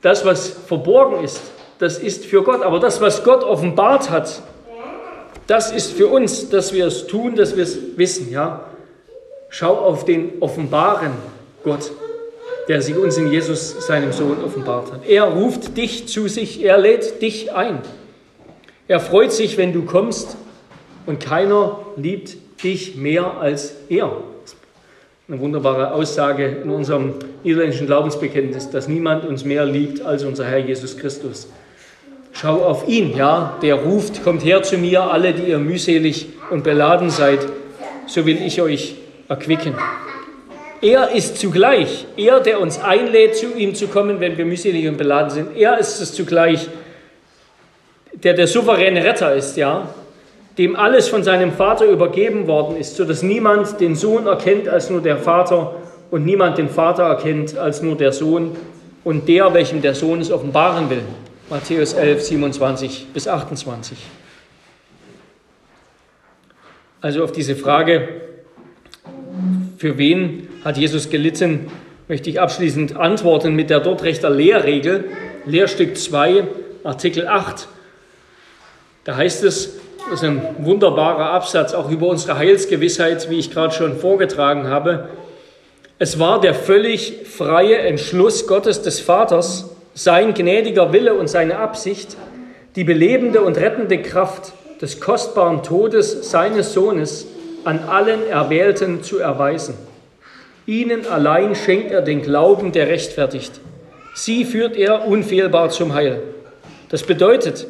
das, 0.00 0.24
was 0.24 0.48
verborgen 0.48 1.22
ist, 1.22 1.40
das 1.78 1.98
ist 1.98 2.24
für 2.24 2.42
Gott. 2.42 2.62
Aber 2.62 2.80
das, 2.80 3.00
was 3.00 3.22
Gott 3.22 3.44
offenbart 3.44 4.10
hat, 4.10 4.42
das 5.46 5.70
ist 5.72 5.92
für 5.92 6.08
uns, 6.08 6.48
dass 6.48 6.72
wir 6.72 6.86
es 6.86 7.06
tun, 7.06 7.36
dass 7.36 7.54
wir 7.54 7.62
es 7.62 7.96
wissen. 7.96 8.30
Ja? 8.30 8.60
Schau 9.48 9.74
auf 9.74 10.04
den 10.04 10.40
offenbaren 10.40 11.12
Gott, 11.62 11.92
der 12.68 12.82
sich 12.82 12.96
uns 12.96 13.16
in 13.16 13.30
Jesus, 13.30 13.86
seinem 13.86 14.12
Sohn, 14.12 14.42
offenbart 14.44 14.92
hat. 14.92 15.06
Er 15.08 15.24
ruft 15.24 15.76
dich 15.76 16.08
zu 16.08 16.28
sich, 16.28 16.62
er 16.64 16.78
lädt 16.78 17.22
dich 17.22 17.52
ein. 17.52 17.78
Er 18.88 19.00
freut 19.00 19.32
sich, 19.32 19.56
wenn 19.56 19.72
du 19.72 19.84
kommst 19.84 20.36
und 21.06 21.20
keiner 21.20 21.80
liebt 21.96 22.36
dich 22.62 22.96
mehr 22.96 23.38
als 23.38 23.74
er. 23.88 24.10
Eine 25.28 25.40
wunderbare 25.40 25.92
Aussage 25.92 26.46
in 26.62 26.70
unserem 26.70 27.14
niederländischen 27.42 27.86
Glaubensbekenntnis, 27.86 28.70
dass 28.70 28.86
niemand 28.86 29.24
uns 29.24 29.44
mehr 29.44 29.64
liebt 29.64 30.02
als 30.02 30.24
unser 30.24 30.44
Herr 30.44 30.58
Jesus 30.58 30.96
Christus. 30.96 31.48
Schau 32.32 32.62
auf 32.64 32.86
ihn, 32.86 33.16
ja, 33.16 33.56
der 33.62 33.76
ruft, 33.76 34.22
kommt 34.22 34.44
her 34.44 34.62
zu 34.62 34.76
mir, 34.78 35.02
alle, 35.02 35.32
die 35.32 35.50
ihr 35.50 35.58
mühselig 35.58 36.28
und 36.50 36.62
beladen 36.62 37.10
seid, 37.10 37.40
so 38.06 38.26
will 38.26 38.38
ich 38.44 38.60
euch 38.60 38.96
erquicken. 39.28 39.74
Er 40.82 41.10
ist 41.10 41.38
zugleich, 41.38 42.06
er, 42.16 42.40
der 42.40 42.60
uns 42.60 42.78
einlädt, 42.78 43.36
zu 43.36 43.54
ihm 43.56 43.74
zu 43.74 43.88
kommen, 43.88 44.20
wenn 44.20 44.36
wir 44.36 44.44
mühselig 44.44 44.86
und 44.88 44.98
beladen 44.98 45.30
sind. 45.30 45.56
Er 45.56 45.78
ist 45.78 46.00
es 46.00 46.14
zugleich, 46.14 46.68
der 48.12 48.34
der 48.34 48.46
souveräne 48.46 49.02
Retter 49.02 49.34
ist, 49.34 49.56
ja, 49.56 49.88
dem 50.58 50.76
alles 50.76 51.08
von 51.08 51.22
seinem 51.22 51.52
Vater 51.52 51.86
übergeben 51.86 52.46
worden 52.46 52.76
ist, 52.76 52.96
sodass 52.96 53.22
niemand 53.22 53.80
den 53.80 53.94
Sohn 53.94 54.26
erkennt 54.26 54.68
als 54.68 54.90
nur 54.90 55.02
der 55.02 55.18
Vater 55.18 55.76
und 56.10 56.24
niemand 56.24 56.58
den 56.58 56.68
Vater 56.68 57.04
erkennt 57.04 57.56
als 57.56 57.82
nur 57.82 57.96
der 57.96 58.12
Sohn 58.12 58.56
und 59.04 59.28
der, 59.28 59.52
welchem 59.54 59.82
der 59.82 59.94
Sohn 59.94 60.20
es 60.20 60.30
offenbaren 60.30 60.88
will. 60.90 61.02
Matthäus 61.48 61.92
11, 61.92 62.22
27 62.22 63.06
bis 63.12 63.28
28. 63.28 63.98
Also 67.00 67.22
auf 67.22 67.32
diese 67.32 67.54
Frage, 67.54 68.08
für 69.78 69.98
wen 69.98 70.48
hat 70.66 70.76
Jesus 70.76 71.10
gelitten, 71.10 71.70
möchte 72.08 72.28
ich 72.28 72.40
abschließend 72.40 72.96
antworten 72.96 73.54
mit 73.54 73.70
der 73.70 73.78
Dortrechter 73.78 74.30
Lehrregel, 74.30 75.04
Lehrstück 75.44 75.96
2, 75.96 76.42
Artikel 76.82 77.28
8. 77.28 77.68
Da 79.04 79.14
heißt 79.14 79.44
es, 79.44 79.76
das 80.10 80.14
ist 80.14 80.24
ein 80.24 80.42
wunderbarer 80.58 81.30
Absatz, 81.30 81.72
auch 81.72 81.88
über 81.88 82.08
unsere 82.08 82.36
Heilsgewissheit, 82.36 83.30
wie 83.30 83.38
ich 83.38 83.52
gerade 83.52 83.72
schon 83.72 83.96
vorgetragen 83.96 84.66
habe. 84.66 85.08
Es 86.00 86.18
war 86.18 86.40
der 86.40 86.52
völlig 86.52 87.28
freie 87.28 87.78
Entschluss 87.78 88.48
Gottes 88.48 88.82
des 88.82 88.98
Vaters, 88.98 89.70
sein 89.94 90.34
gnädiger 90.34 90.92
Wille 90.92 91.14
und 91.14 91.28
seine 91.28 91.58
Absicht, 91.58 92.16
die 92.74 92.82
belebende 92.82 93.40
und 93.40 93.56
rettende 93.56 94.02
Kraft 94.02 94.52
des 94.82 95.00
kostbaren 95.00 95.62
Todes 95.62 96.28
seines 96.28 96.72
Sohnes 96.72 97.28
an 97.64 97.84
allen 97.84 98.26
Erwählten 98.26 99.04
zu 99.04 99.20
erweisen. 99.20 99.74
Ihnen 100.66 101.06
allein 101.06 101.54
schenkt 101.54 101.92
er 101.92 102.02
den 102.02 102.22
Glauben, 102.22 102.72
der 102.72 102.88
rechtfertigt. 102.88 103.52
Sie 104.14 104.44
führt 104.44 104.76
er 104.76 105.06
unfehlbar 105.06 105.70
zum 105.70 105.94
Heil. 105.94 106.20
Das 106.88 107.04
bedeutet, 107.04 107.68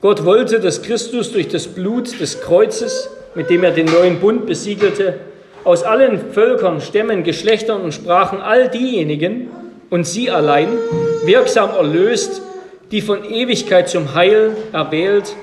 Gott 0.00 0.24
wollte, 0.24 0.58
dass 0.58 0.80
Christus 0.80 1.32
durch 1.32 1.48
das 1.48 1.68
Blut 1.68 2.18
des 2.18 2.40
Kreuzes, 2.40 3.10
mit 3.34 3.50
dem 3.50 3.62
er 3.62 3.72
den 3.72 3.86
neuen 3.86 4.20
Bund 4.20 4.46
besiegelte, 4.46 5.20
aus 5.64 5.82
allen 5.82 6.32
Völkern, 6.32 6.80
Stämmen, 6.80 7.24
Geschlechtern 7.24 7.82
und 7.82 7.92
Sprachen 7.92 8.40
all 8.40 8.70
diejenigen 8.70 9.50
und 9.90 10.06
sie 10.06 10.30
allein 10.30 10.68
wirksam 11.24 11.70
erlöst, 11.70 12.40
die 12.90 13.02
von 13.02 13.22
Ewigkeit 13.30 13.90
zum 13.90 14.14
Heil 14.14 14.56
erwählt 14.72 15.36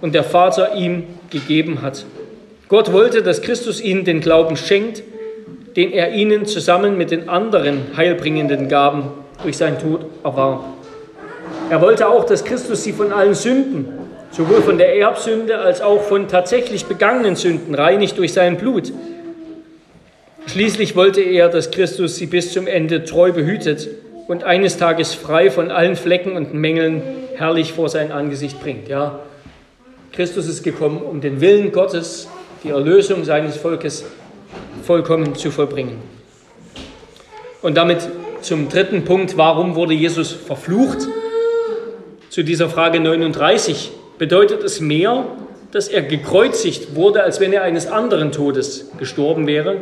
und 0.00 0.14
der 0.14 0.22
Vater 0.22 0.76
ihm 0.76 1.04
gegeben 1.30 1.82
hat. 1.82 2.06
Gott 2.68 2.92
wollte, 2.92 3.24
dass 3.24 3.42
Christus 3.42 3.80
ihnen 3.80 4.04
den 4.04 4.20
Glauben 4.20 4.56
schenkt, 4.56 5.02
den 5.76 5.92
er 5.92 6.12
ihnen 6.12 6.46
zusammen 6.46 6.96
mit 6.96 7.10
den 7.10 7.28
anderen 7.28 7.96
heilbringenden 7.96 8.68
Gaben 8.68 9.10
durch 9.42 9.58
seinen 9.58 9.78
Tod 9.78 10.06
erwarb. 10.24 10.64
Er 11.68 11.80
wollte 11.82 12.08
auch, 12.08 12.24
dass 12.24 12.44
Christus 12.44 12.82
sie 12.82 12.92
von 12.92 13.12
allen 13.12 13.34
Sünden, 13.34 13.88
sowohl 14.30 14.62
von 14.62 14.78
der 14.78 14.96
Erbsünde 14.96 15.58
als 15.58 15.82
auch 15.82 16.02
von 16.02 16.28
tatsächlich 16.28 16.86
begangenen 16.86 17.36
Sünden, 17.36 17.74
reinigt 17.74 18.16
durch 18.16 18.32
sein 18.32 18.56
Blut. 18.56 18.92
Schließlich 20.46 20.96
wollte 20.96 21.20
er, 21.20 21.48
dass 21.48 21.70
Christus 21.70 22.16
sie 22.16 22.26
bis 22.26 22.52
zum 22.52 22.66
Ende 22.66 23.04
treu 23.04 23.32
behütet 23.32 23.88
und 24.28 24.44
eines 24.44 24.78
Tages 24.78 25.14
frei 25.14 25.50
von 25.50 25.70
allen 25.70 25.96
Flecken 25.96 26.36
und 26.36 26.54
Mängeln 26.54 27.02
herrlich 27.34 27.72
vor 27.72 27.88
sein 27.88 28.12
Angesicht 28.12 28.60
bringt. 28.62 28.88
Ja, 28.88 29.20
Christus 30.12 30.48
ist 30.48 30.62
gekommen, 30.62 31.02
um 31.02 31.20
den 31.20 31.40
Willen 31.40 31.72
Gottes, 31.72 32.28
die 32.64 32.70
Erlösung 32.70 33.24
seines 33.24 33.56
Volkes 33.56 34.04
vollkommen 34.86 35.34
zu 35.34 35.50
vollbringen. 35.50 35.98
Und 37.60 37.76
damit 37.76 38.08
zum 38.40 38.68
dritten 38.68 39.04
Punkt, 39.04 39.36
warum 39.36 39.74
wurde 39.74 39.92
Jesus 39.92 40.30
verflucht? 40.30 41.08
Zu 42.30 42.44
dieser 42.44 42.68
Frage 42.68 43.00
39 43.00 43.90
bedeutet 44.18 44.62
es 44.62 44.80
mehr, 44.80 45.26
dass 45.72 45.88
er 45.88 46.02
gekreuzigt 46.02 46.94
wurde, 46.94 47.24
als 47.24 47.40
wenn 47.40 47.52
er 47.52 47.62
eines 47.62 47.88
anderen 47.88 48.30
Todes 48.30 48.90
gestorben 48.98 49.48
wäre. 49.48 49.78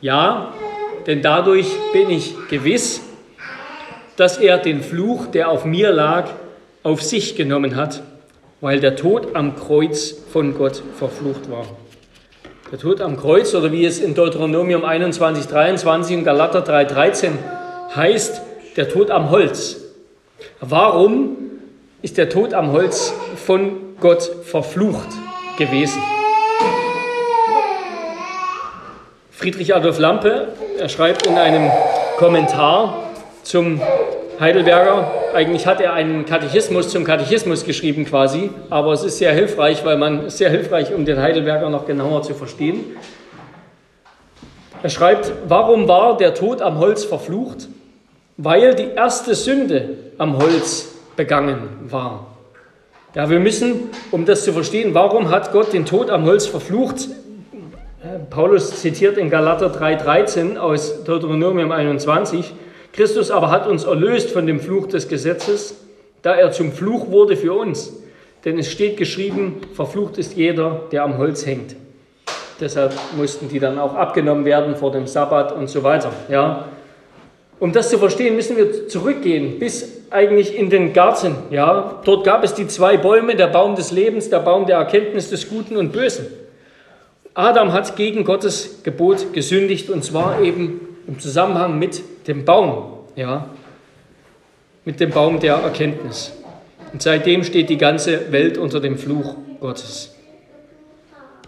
Ja, 0.00 0.54
denn 1.08 1.22
dadurch 1.22 1.66
bin 1.92 2.08
ich 2.10 2.34
gewiss, 2.48 3.00
dass 4.16 4.38
er 4.38 4.58
den 4.58 4.82
Fluch, 4.82 5.26
der 5.26 5.50
auf 5.50 5.64
mir 5.64 5.90
lag, 5.90 6.30
auf 6.84 7.02
sich 7.02 7.34
genommen 7.34 7.74
hat, 7.74 8.02
weil 8.60 8.78
der 8.78 8.94
Tod 8.94 9.34
am 9.34 9.56
Kreuz 9.56 10.14
von 10.32 10.56
Gott 10.56 10.82
verflucht 10.96 11.50
war. 11.50 11.66
Der 12.72 12.80
Tod 12.80 13.00
am 13.00 13.16
Kreuz 13.16 13.54
oder 13.54 13.70
wie 13.70 13.84
es 13.84 14.00
in 14.00 14.16
Deuteronomium 14.16 14.84
21, 14.84 15.46
23 15.46 16.16
und 16.16 16.24
Galater 16.24 16.62
3, 16.62 16.84
13 16.84 17.38
heißt, 17.94 18.40
der 18.76 18.88
Tod 18.88 19.12
am 19.12 19.30
Holz. 19.30 19.82
Warum 20.60 21.36
ist 22.02 22.18
der 22.18 22.28
Tod 22.28 22.54
am 22.54 22.72
Holz 22.72 23.14
von 23.36 23.70
Gott 24.00 24.22
verflucht 24.42 25.06
gewesen? 25.56 26.02
Friedrich 29.30 29.72
Adolf 29.72 30.00
Lampe, 30.00 30.48
er 30.76 30.88
schreibt 30.88 31.24
in 31.24 31.38
einem 31.38 31.70
Kommentar 32.16 33.12
zum 33.44 33.80
Heidelberger, 34.40 35.08
eigentlich 35.36 35.66
hat 35.66 35.82
er 35.82 35.92
einen 35.92 36.24
Katechismus 36.24 36.88
zum 36.88 37.04
Katechismus 37.04 37.64
geschrieben 37.64 38.06
quasi, 38.06 38.50
aber 38.70 38.92
es 38.92 39.04
ist 39.04 39.18
sehr 39.18 39.32
hilfreich, 39.32 39.84
weil 39.84 39.98
man 39.98 40.30
sehr 40.30 40.48
hilfreich, 40.48 40.94
um 40.94 41.04
den 41.04 41.20
Heidelberger 41.20 41.68
noch 41.68 41.86
genauer 41.86 42.22
zu 42.22 42.32
verstehen. 42.32 42.96
Er 44.82 44.88
schreibt, 44.88 45.30
warum 45.46 45.88
war 45.88 46.16
der 46.16 46.32
Tod 46.32 46.62
am 46.62 46.78
Holz 46.78 47.04
verflucht? 47.04 47.68
Weil 48.38 48.74
die 48.74 48.88
erste 48.96 49.34
Sünde 49.34 49.98
am 50.16 50.38
Holz 50.38 50.94
begangen 51.16 51.68
war. 51.88 52.26
Ja, 53.14 53.28
wir 53.28 53.40
müssen, 53.40 53.90
um 54.10 54.24
das 54.24 54.44
zu 54.44 54.52
verstehen, 54.52 54.94
warum 54.94 55.30
hat 55.30 55.52
Gott 55.52 55.72
den 55.72 55.84
Tod 55.84 56.10
am 56.10 56.24
Holz 56.24 56.46
verflucht? 56.46 57.08
Paulus 58.30 58.80
zitiert 58.80 59.18
in 59.18 59.28
Galater 59.28 59.66
3,13 59.66 60.56
aus 60.56 61.04
Deuteronomium 61.04 61.72
21, 61.72 62.54
Christus 62.96 63.30
aber 63.30 63.50
hat 63.50 63.66
uns 63.66 63.84
erlöst 63.84 64.30
von 64.30 64.46
dem 64.46 64.58
Fluch 64.58 64.86
des 64.86 65.08
Gesetzes, 65.08 65.76
da 66.22 66.34
er 66.34 66.50
zum 66.50 66.72
Fluch 66.72 67.10
wurde 67.10 67.36
für 67.36 67.52
uns. 67.52 67.92
Denn 68.46 68.58
es 68.58 68.72
steht 68.72 68.96
geschrieben, 68.96 69.60
verflucht 69.74 70.16
ist 70.16 70.34
jeder, 70.34 70.82
der 70.90 71.04
am 71.04 71.18
Holz 71.18 71.44
hängt. 71.44 71.76
Deshalb 72.58 72.94
mussten 73.16 73.50
die 73.50 73.58
dann 73.58 73.78
auch 73.78 73.94
abgenommen 73.94 74.46
werden 74.46 74.76
vor 74.76 74.92
dem 74.92 75.06
Sabbat 75.06 75.52
und 75.52 75.68
so 75.68 75.82
weiter. 75.82 76.10
Ja. 76.30 76.68
Um 77.60 77.72
das 77.72 77.90
zu 77.90 77.98
verstehen, 77.98 78.34
müssen 78.34 78.56
wir 78.56 78.88
zurückgehen 78.88 79.58
bis 79.58 79.92
eigentlich 80.10 80.56
in 80.56 80.70
den 80.70 80.94
Garten. 80.94 81.34
Ja. 81.50 82.00
Dort 82.04 82.24
gab 82.24 82.44
es 82.44 82.54
die 82.54 82.66
zwei 82.66 82.96
Bäume, 82.96 83.36
der 83.36 83.48
Baum 83.48 83.76
des 83.76 83.92
Lebens, 83.92 84.30
der 84.30 84.40
Baum 84.40 84.66
der 84.66 84.78
Erkenntnis 84.78 85.28
des 85.28 85.50
Guten 85.50 85.76
und 85.76 85.92
Bösen. 85.92 86.26
Adam 87.34 87.74
hat 87.74 87.94
gegen 87.96 88.24
Gottes 88.24 88.82
Gebot 88.84 89.34
gesündigt 89.34 89.90
und 89.90 90.02
zwar 90.02 90.40
eben 90.40 90.80
im 91.06 91.18
Zusammenhang 91.18 91.78
mit 91.78 92.00
dem 92.26 92.44
Baum, 92.44 93.00
ja, 93.14 93.48
mit 94.84 95.00
dem 95.00 95.10
Baum 95.10 95.40
der 95.40 95.54
Erkenntnis. 95.54 96.32
Und 96.92 97.02
seitdem 97.02 97.44
steht 97.44 97.68
die 97.68 97.78
ganze 97.78 98.32
Welt 98.32 98.58
unter 98.58 98.80
dem 98.80 98.98
Fluch 98.98 99.36
Gottes. 99.60 100.14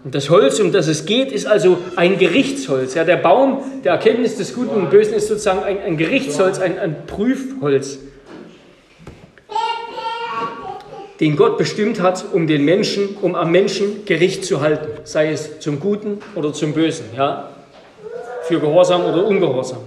Und 0.03 0.15
das 0.15 0.29
Holz, 0.29 0.59
um 0.59 0.71
das 0.71 0.87
es 0.87 1.05
geht, 1.05 1.31
ist 1.31 1.45
also 1.45 1.77
ein 1.95 2.17
Gerichtsholz. 2.17 2.93
Ja, 2.95 3.03
der 3.03 3.17
Baum 3.17 3.59
der 3.83 3.93
Erkenntnis 3.93 4.37
des 4.37 4.55
Guten 4.55 4.75
und 4.75 4.89
Bösen 4.89 5.13
ist 5.13 5.27
sozusagen 5.27 5.63
ein, 5.63 5.81
ein 5.81 5.97
Gerichtsholz, 5.97 6.59
ein, 6.59 6.79
ein 6.79 7.05
Prüfholz, 7.05 7.99
den 11.19 11.35
Gott 11.35 11.57
bestimmt 11.57 12.01
hat, 12.01 12.23
um 12.31 12.47
den 12.47 12.63
Menschen, 12.63 13.17
um 13.21 13.35
am 13.35 13.51
Menschen 13.51 14.05
Gericht 14.05 14.45
zu 14.45 14.61
halten, 14.61 14.87
sei 15.03 15.31
es 15.31 15.59
zum 15.59 15.81
Guten 15.81 16.19
oder 16.35 16.53
zum 16.53 16.73
Bösen, 16.73 17.07
ja, 17.15 17.49
für 18.43 18.61
Gehorsam 18.61 19.03
oder 19.03 19.25
Ungehorsam. 19.25 19.79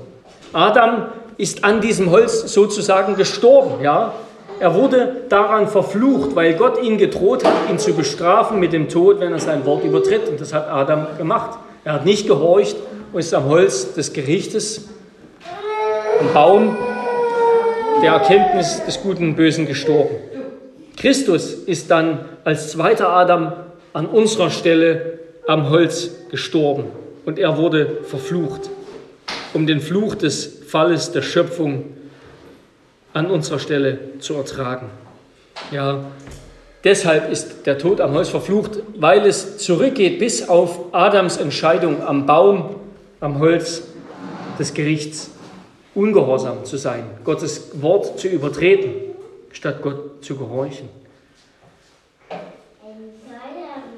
Adam 0.52 1.06
ist 1.38 1.64
an 1.64 1.80
diesem 1.80 2.10
Holz 2.10 2.52
sozusagen 2.52 3.16
gestorben, 3.16 3.82
ja. 3.82 4.12
Er 4.60 4.74
wurde 4.74 5.22
daran 5.28 5.66
verflucht, 5.66 6.36
weil 6.36 6.54
Gott 6.54 6.80
ihn 6.82 6.96
gedroht 6.96 7.44
hat, 7.44 7.52
ihn 7.68 7.78
zu 7.78 7.94
bestrafen 7.94 8.60
mit 8.60 8.72
dem 8.72 8.88
Tod, 8.88 9.18
wenn 9.18 9.32
er 9.32 9.40
sein 9.40 9.64
Wort 9.66 9.82
übertritt. 9.82 10.28
Und 10.28 10.40
das 10.40 10.52
hat 10.52 10.68
Adam 10.68 11.06
gemacht. 11.18 11.58
Er 11.84 11.94
hat 11.94 12.04
nicht 12.04 12.28
gehorcht 12.28 12.76
und 13.12 13.18
ist 13.18 13.34
am 13.34 13.46
Holz 13.46 13.94
des 13.94 14.12
Gerichtes, 14.12 14.88
am 16.20 16.32
Baum 16.32 16.76
der 18.02 18.12
Erkenntnis 18.12 18.84
des 18.84 19.02
Guten 19.02 19.30
und 19.30 19.34
Bösen 19.34 19.66
gestorben. 19.66 20.14
Christus 20.96 21.54
ist 21.54 21.90
dann 21.90 22.20
als 22.44 22.70
zweiter 22.70 23.08
Adam 23.08 23.52
an 23.92 24.06
unserer 24.06 24.50
Stelle 24.50 25.18
am 25.48 25.70
Holz 25.70 26.10
gestorben 26.30 26.84
und 27.24 27.38
er 27.40 27.56
wurde 27.56 27.98
verflucht 28.04 28.70
um 29.54 29.66
den 29.66 29.80
Fluch 29.80 30.14
des 30.14 30.62
Falles 30.66 31.12
der 31.12 31.22
Schöpfung 31.22 31.84
an 33.12 33.30
unserer 33.30 33.58
Stelle 33.58 33.98
zu 34.20 34.34
ertragen. 34.34 34.86
Ja, 35.70 36.04
deshalb 36.84 37.30
ist 37.30 37.66
der 37.66 37.78
Tod 37.78 38.00
am 38.00 38.12
Holz 38.12 38.28
verflucht, 38.28 38.82
weil 38.96 39.26
es 39.26 39.58
zurückgeht 39.58 40.18
bis 40.18 40.48
auf 40.48 40.92
Adams 40.92 41.36
Entscheidung 41.36 42.02
am 42.02 42.26
Baum, 42.26 42.76
am 43.20 43.38
Holz 43.38 43.82
des 44.58 44.72
Gerichts, 44.74 45.30
ungehorsam 45.94 46.64
zu 46.64 46.78
sein, 46.78 47.04
Gottes 47.24 47.82
Wort 47.82 48.18
zu 48.18 48.28
übertreten, 48.28 48.94
statt 49.52 49.82
Gott 49.82 50.24
zu 50.24 50.36
gehorchen. 50.36 50.88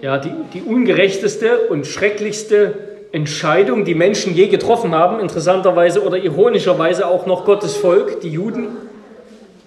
Ja, 0.03 0.19
die, 0.19 0.33
die 0.53 0.61
ungerechteste 0.61 1.69
und 1.69 1.87
schrecklichste 1.87 2.94
Entscheidung, 3.15 3.85
die 3.85 3.95
Menschen 3.95 4.35
je 4.35 4.49
getroffen 4.49 4.93
haben, 4.93 5.21
interessanterweise 5.21 6.03
oder 6.03 6.19
ironischerweise 6.19 7.07
auch 7.07 7.27
noch 7.27 7.45
Gottes 7.45 7.77
Volk, 7.77 8.21
die 8.23 8.29
Juden, 8.29 8.67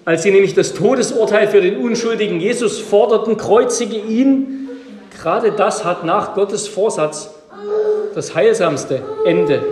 als 0.04 0.24
sie 0.24 0.32
nämlich 0.32 0.54
das 0.54 0.74
Todesurteil 0.74 1.48
für 1.48 1.62
den 1.62 1.78
unschuldigen 1.78 2.42
Jesus 2.42 2.78
forderten, 2.78 3.38
kreuzige 3.38 3.96
ihn. 3.96 4.68
Gerade 5.18 5.54
das 5.54 5.86
hat 5.86 6.04
nach 6.04 6.34
Gottes 6.34 6.68
Vorsatz 6.68 7.34
das 8.14 8.36
heilsamste 8.36 9.02
Ende 9.26 9.64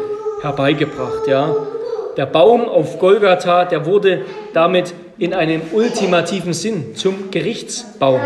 herbeigebracht. 0.41 1.27
Ja. 1.27 1.53
Der 2.15 2.27
Baum 2.27 2.69
auf 2.69 2.97
Golgatha, 2.97 3.65
der 3.65 3.85
wurde 3.85 4.21
damit 4.53 4.93
in 5.17 5.33
einem 5.33 5.61
ultimativen 5.73 6.53
Sinn 6.53 6.95
zum 6.95 7.29
Gerichtsbaum. 7.29 8.21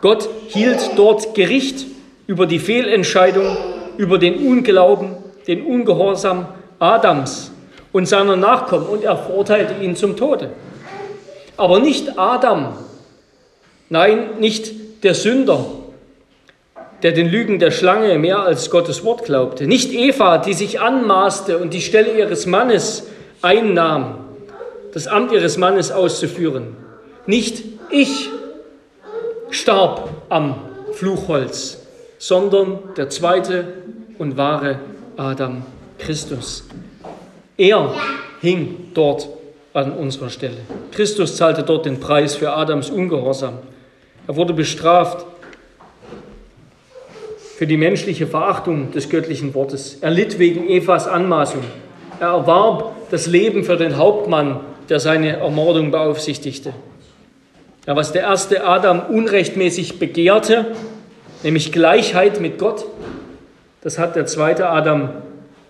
Gott 0.00 0.26
hielt 0.48 0.92
dort 0.96 1.34
Gericht 1.34 1.84
über 2.26 2.46
die 2.46 2.58
Fehlentscheidung 2.58 3.75
über 3.98 4.18
den 4.18 4.46
Unglauben, 4.46 5.16
den 5.46 5.64
Ungehorsam 5.64 6.48
Adams 6.78 7.50
und 7.92 8.06
seiner 8.06 8.36
Nachkommen 8.36 8.86
und 8.86 9.04
er 9.04 9.16
verurteilte 9.16 9.82
ihn 9.82 9.96
zum 9.96 10.16
Tode. 10.16 10.50
Aber 11.56 11.80
nicht 11.80 12.18
Adam, 12.18 12.76
nein, 13.88 14.38
nicht 14.38 15.04
der 15.04 15.14
Sünder, 15.14 15.64
der 17.02 17.12
den 17.12 17.28
Lügen 17.28 17.58
der 17.58 17.70
Schlange 17.70 18.18
mehr 18.18 18.40
als 18.40 18.70
Gottes 18.70 19.04
Wort 19.04 19.24
glaubte. 19.24 19.66
Nicht 19.66 19.92
Eva, 19.92 20.38
die 20.38 20.54
sich 20.54 20.80
anmaßte 20.80 21.58
und 21.58 21.72
die 21.72 21.80
Stelle 21.80 22.16
ihres 22.18 22.46
Mannes 22.46 23.06
einnahm, 23.42 24.26
das 24.92 25.06
Amt 25.06 25.32
ihres 25.32 25.56
Mannes 25.56 25.92
auszuführen. 25.92 26.76
Nicht 27.26 27.64
ich 27.90 28.28
starb 29.50 30.10
am 30.28 30.56
Fluchholz, 30.92 31.85
sondern 32.18 32.78
der 32.96 33.10
zweite 33.10 33.74
und 34.18 34.36
wahre 34.36 34.78
Adam 35.16 35.62
Christus. 35.98 36.64
Er 37.56 37.94
hing 38.40 38.90
dort 38.94 39.28
an 39.72 39.92
unserer 39.92 40.30
Stelle. 40.30 40.58
Christus 40.92 41.36
zahlte 41.36 41.62
dort 41.62 41.86
den 41.86 42.00
Preis 42.00 42.34
für 42.34 42.52
Adams 42.52 42.90
Ungehorsam. 42.90 43.58
Er 44.26 44.36
wurde 44.36 44.54
bestraft 44.54 45.26
für 47.56 47.66
die 47.66 47.76
menschliche 47.76 48.26
Verachtung 48.26 48.90
des 48.92 49.08
göttlichen 49.08 49.54
Wortes. 49.54 49.98
Er 50.00 50.10
litt 50.10 50.38
wegen 50.38 50.68
Evas 50.68 51.06
Anmaßung. 51.06 51.62
Er 52.20 52.28
erwarb 52.28 52.92
das 53.10 53.26
Leben 53.26 53.64
für 53.64 53.76
den 53.76 53.96
Hauptmann, 53.96 54.60
der 54.88 55.00
seine 55.00 55.36
Ermordung 55.38 55.90
beaufsichtigte. 55.90 56.72
Ja, 57.86 57.96
was 57.96 58.12
der 58.12 58.22
erste 58.22 58.66
Adam 58.66 59.00
unrechtmäßig 59.08 59.98
begehrte, 59.98 60.74
nämlich 61.42 61.72
Gleichheit 61.72 62.40
mit 62.40 62.58
Gott, 62.58 62.84
das 63.82 63.98
hat 63.98 64.16
der 64.16 64.26
zweite 64.26 64.68
Adam 64.68 65.10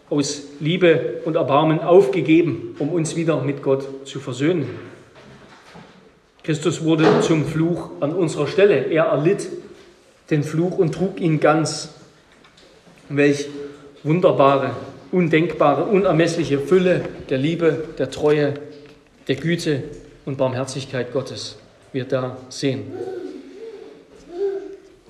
aus 0.09 0.43
Liebe 0.61 1.21
und 1.25 1.37
Erbarmen 1.37 1.81
aufgegeben, 1.81 2.77
um 2.79 2.91
uns 2.91 3.17
wieder 3.17 3.41
mit 3.43 3.63
Gott 3.63 4.07
zu 4.07 4.21
versöhnen. 4.21 4.67
Christus 6.45 6.85
wurde 6.85 7.21
zum 7.23 7.45
Fluch 7.45 7.91
an 8.01 8.13
unserer 8.13 8.47
Stelle. 8.47 8.85
Er 8.85 9.07
erlitt 9.07 9.49
den 10.31 10.45
Fluch 10.45 10.79
und 10.79 10.95
trug 10.95 11.21
ihn 11.21 11.41
ganz. 11.41 11.91
Welch 13.09 13.49
wunderbare, 14.05 14.71
undenkbare, 15.11 15.85
unermessliche 15.85 16.59
Fülle 16.59 17.03
der 17.29 17.39
Liebe, 17.39 17.85
der 17.99 18.11
Treue, 18.11 18.55
der 19.27 19.37
Güte 19.37 19.83
und 20.25 20.39
Barmherzigkeit 20.39 21.13
Gottes 21.13 21.57
wir 21.93 22.05
da 22.05 22.37
sehen. 22.49 22.93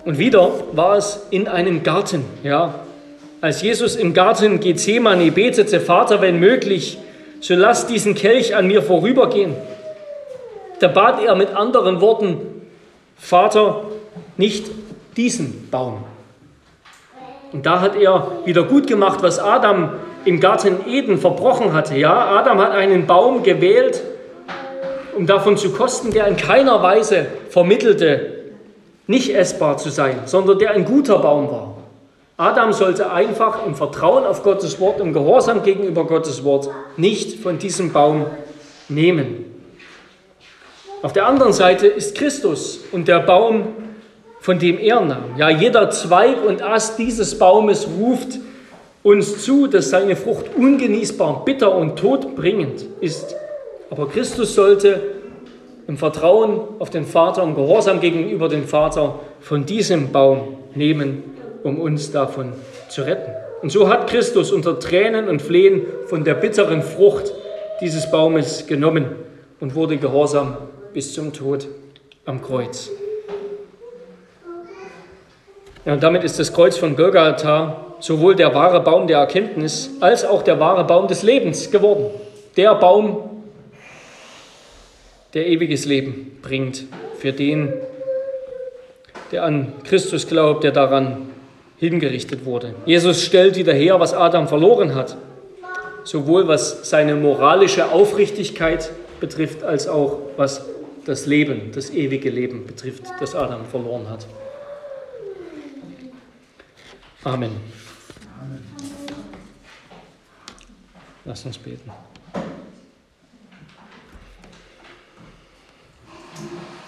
Und 0.07 0.19
wieder 0.19 0.53
war 0.71 0.97
es 0.97 1.27
in 1.31 1.49
einem 1.49 1.83
Garten, 1.83 2.25
ja. 2.45 2.77
Als 3.40 3.61
Jesus 3.61 3.97
im 3.97 4.14
Garten 4.14 4.61
Gethsemane 4.61 5.33
betete, 5.33 5.81
Vater, 5.81 6.21
wenn 6.21 6.38
möglich, 6.38 6.97
so 7.40 7.55
lass 7.55 7.88
diesen 7.88 8.14
Kelch 8.14 8.55
an 8.55 8.69
mir 8.69 8.83
vorübergehen. 8.83 9.57
Da 10.79 10.87
bat 10.87 11.23
er 11.25 11.35
mit 11.35 11.55
anderen 11.57 12.01
Worten, 12.01 12.38
Vater, 13.19 13.83
nicht 14.37 14.66
diesen 15.16 15.69
Baum. 15.73 16.05
Und 17.53 17.66
da 17.66 17.81
hat 17.81 17.97
er 17.97 18.31
wieder 18.45 18.62
gut 18.62 18.87
gemacht, 18.87 19.19
was 19.23 19.40
Adam 19.40 19.95
im 20.25 20.38
Garten 20.38 20.87
Eden 20.88 21.19
verbrochen 21.19 21.73
hatte. 21.73 21.97
Ja, 21.97 22.29
Adam 22.29 22.61
hat 22.61 22.71
einen 22.71 23.09
Baum 23.09 23.42
gewählt, 23.42 24.03
um 25.16 25.27
davon 25.27 25.57
zu 25.57 25.71
kosten, 25.73 26.12
der 26.12 26.29
in 26.29 26.37
keiner 26.37 26.81
Weise 26.81 27.27
vermittelte, 27.51 28.36
nicht 29.07 29.35
essbar 29.35 29.77
zu 29.77 29.90
sein, 29.90 30.21
sondern 30.25 30.59
der 30.59 30.71
ein 30.71 30.85
guter 30.85 31.19
Baum 31.19 31.51
war. 31.51 31.77
Adam 32.37 32.73
sollte 32.73 33.11
einfach 33.11 33.64
im 33.66 33.75
Vertrauen 33.75 34.25
auf 34.25 34.42
Gottes 34.42 34.79
Wort, 34.81 35.01
im 35.01 35.12
Gehorsam 35.12 35.62
gegenüber 35.62 36.07
Gottes 36.07 36.45
Wort 36.45 36.69
nicht 36.97 37.40
von 37.40 37.59
diesem 37.59 37.92
Baum 37.92 38.27
nehmen. 38.88 39.45
Auf 41.03 41.12
der 41.12 41.27
anderen 41.27 41.53
Seite 41.53 41.87
ist 41.87 42.16
Christus 42.16 42.81
und 42.92 43.09
der 43.09 43.21
Baum 43.21 43.69
von 44.47 44.61
dem 44.61 44.79
er 44.79 45.01
nahm. 45.01 45.37
Ja, 45.37 45.51
jeder 45.51 45.90
Zweig 45.90 46.45
und 46.47 46.62
Ast 46.62 47.01
dieses 47.01 47.37
Baumes 47.37 47.88
ruft 47.99 48.38
uns 49.03 49.42
zu, 49.42 49.66
dass 49.66 49.90
seine 49.90 50.14
Frucht 50.14 50.55
ungenießbar, 50.57 51.45
bitter 51.45 51.75
und 51.75 51.99
todbringend 51.99 52.87
ist. 53.01 53.35
Aber 53.90 54.09
Christus 54.09 54.55
sollte 54.55 55.01
im 55.87 55.96
Vertrauen 55.96 56.61
auf 56.79 56.90
den 56.90 57.05
Vater, 57.05 57.42
im 57.42 57.55
Gehorsam 57.55 58.01
gegenüber 58.01 58.49
dem 58.49 58.64
Vater 58.64 59.20
von 59.40 59.66
diesem 59.66 60.12
Baum 60.12 60.59
nehmen, 60.75 61.22
um 61.62 61.81
uns 61.81 62.11
davon 62.11 62.53
zu 62.88 63.03
retten. 63.03 63.33
Und 63.62 63.70
so 63.70 63.88
hat 63.88 64.09
Christus 64.09 64.53
unter 64.53 64.79
Tränen 64.79 65.29
und 65.29 65.42
Flehen 65.42 65.83
von 66.07 66.25
der 66.25 66.35
bitteren 66.35 66.83
Frucht 66.83 67.33
dieses 67.81 68.11
Baumes 68.11 68.66
genommen 68.66 69.07
und 69.61 69.75
wurde 69.75 69.96
gehorsam 69.96 70.57
bis 70.92 71.14
zum 71.14 71.33
Tod 71.33 71.68
am 72.25 72.42
Kreuz. 72.42 72.90
Ja, 75.85 75.92
und 75.92 76.03
damit 76.03 76.25
ist 76.25 76.38
das 76.38 76.53
Kreuz 76.53 76.77
von 76.77 76.96
Golgatha 76.96 77.87
sowohl 78.01 78.35
der 78.35 78.55
wahre 78.55 78.81
Baum 78.81 79.07
der 79.07 79.18
Erkenntnis 79.18 79.90
als 80.01 80.25
auch 80.25 80.42
der 80.42 80.59
wahre 80.59 80.85
Baum 80.85 81.07
des 81.07 81.22
Lebens 81.22 81.70
geworden. 81.70 82.07
Der 82.57 82.75
Baum, 82.75 83.36
der 85.37 85.46
ewiges 85.49 85.85
Leben 85.85 86.38
bringt 86.40 86.85
für 87.18 87.31
den, 87.31 87.70
der 89.33 89.44
an 89.44 89.75
Christus 89.85 90.27
glaubt, 90.27 90.64
der 90.64 90.72
daran 90.72 91.29
hingerichtet 91.77 92.46
wurde. 92.46 92.75
Jesus 92.87 93.22
stellt 93.22 93.55
wieder 93.57 93.75
her, 93.75 94.01
was 94.01 94.14
Adam 94.14 94.49
verloren 94.49 94.94
hat, 94.94 95.18
sowohl 96.05 96.49
was 96.49 96.88
seine 96.88 97.16
moralische 97.16 97.92
Aufrichtigkeit 97.92 98.90
betrifft, 99.20 99.62
als 99.62 99.88
auch 99.88 100.20
was 100.38 100.64
das 101.05 101.27
Leben, 101.27 101.70
das 101.75 101.90
ewige 101.90 102.31
Leben 102.31 102.66
betrifft, 102.66 103.03
das 103.20 103.35
Adam 103.35 103.66
verloren 103.66 104.09
hat. 104.09 104.27
Amen. 107.25 107.51
Lass 111.27 111.44
uns 111.44 111.59
beten. 111.59 111.90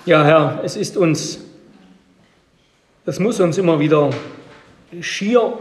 Ja, 0.08 0.24
Herr, 0.24 0.60
es 0.64 0.74
ist 0.74 0.96
uns, 0.96 1.38
es 3.04 3.20
muss 3.20 3.40
uns 3.40 3.58
immer 3.58 3.78
wieder 3.78 4.08
schier 5.02 5.52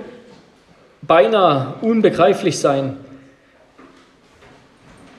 beinahe 1.01 1.73
unbegreiflich 1.81 2.57
sein, 2.57 2.95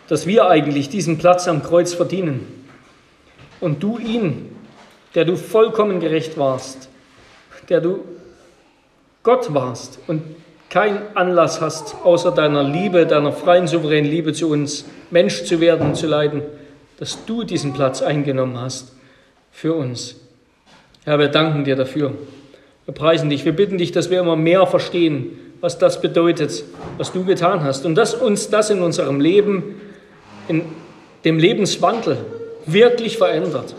dass 0.08 0.26
wir 0.26 0.48
eigentlich 0.48 0.88
diesen 0.88 1.18
Platz 1.18 1.46
am 1.46 1.62
Kreuz 1.62 1.92
verdienen. 1.92 2.64
Und 3.60 3.82
du 3.82 3.98
ihn, 3.98 4.56
der 5.14 5.26
du 5.26 5.36
vollkommen 5.36 6.00
gerecht 6.00 6.38
warst, 6.38 6.88
der 7.68 7.82
du 7.82 8.02
Gott 9.24 9.52
warst 9.52 9.98
und 10.06 10.22
keinen 10.70 11.00
Anlass 11.14 11.60
hast, 11.60 11.96
außer 12.02 12.30
deiner 12.30 12.62
Liebe, 12.62 13.06
deiner 13.06 13.34
freien, 13.34 13.66
souveränen 13.66 14.10
Liebe 14.10 14.32
zu 14.32 14.48
uns, 14.48 14.86
Mensch 15.10 15.44
zu 15.44 15.60
werden 15.60 15.88
und 15.88 15.96
zu 15.96 16.06
leiden, 16.06 16.40
dass 16.98 17.26
du 17.26 17.44
diesen 17.44 17.74
Platz 17.74 18.00
eingenommen 18.00 18.58
hast 18.58 18.94
für 19.58 19.74
uns. 19.74 20.14
Herr, 21.04 21.18
wir 21.18 21.26
danken 21.26 21.64
dir 21.64 21.74
dafür. 21.74 22.12
Wir 22.84 22.94
preisen 22.94 23.28
dich. 23.28 23.44
Wir 23.44 23.50
bitten 23.50 23.76
dich, 23.76 23.90
dass 23.90 24.08
wir 24.08 24.20
immer 24.20 24.36
mehr 24.36 24.64
verstehen, 24.68 25.36
was 25.60 25.78
das 25.78 26.00
bedeutet, 26.00 26.62
was 26.96 27.10
du 27.10 27.24
getan 27.24 27.64
hast. 27.64 27.84
Und 27.84 27.96
dass 27.96 28.14
uns 28.14 28.50
das 28.50 28.70
in 28.70 28.82
unserem 28.82 29.18
Leben, 29.18 29.80
in 30.46 30.62
dem 31.24 31.40
Lebenswandel 31.40 32.18
wirklich 32.66 33.18
verändert. 33.18 33.74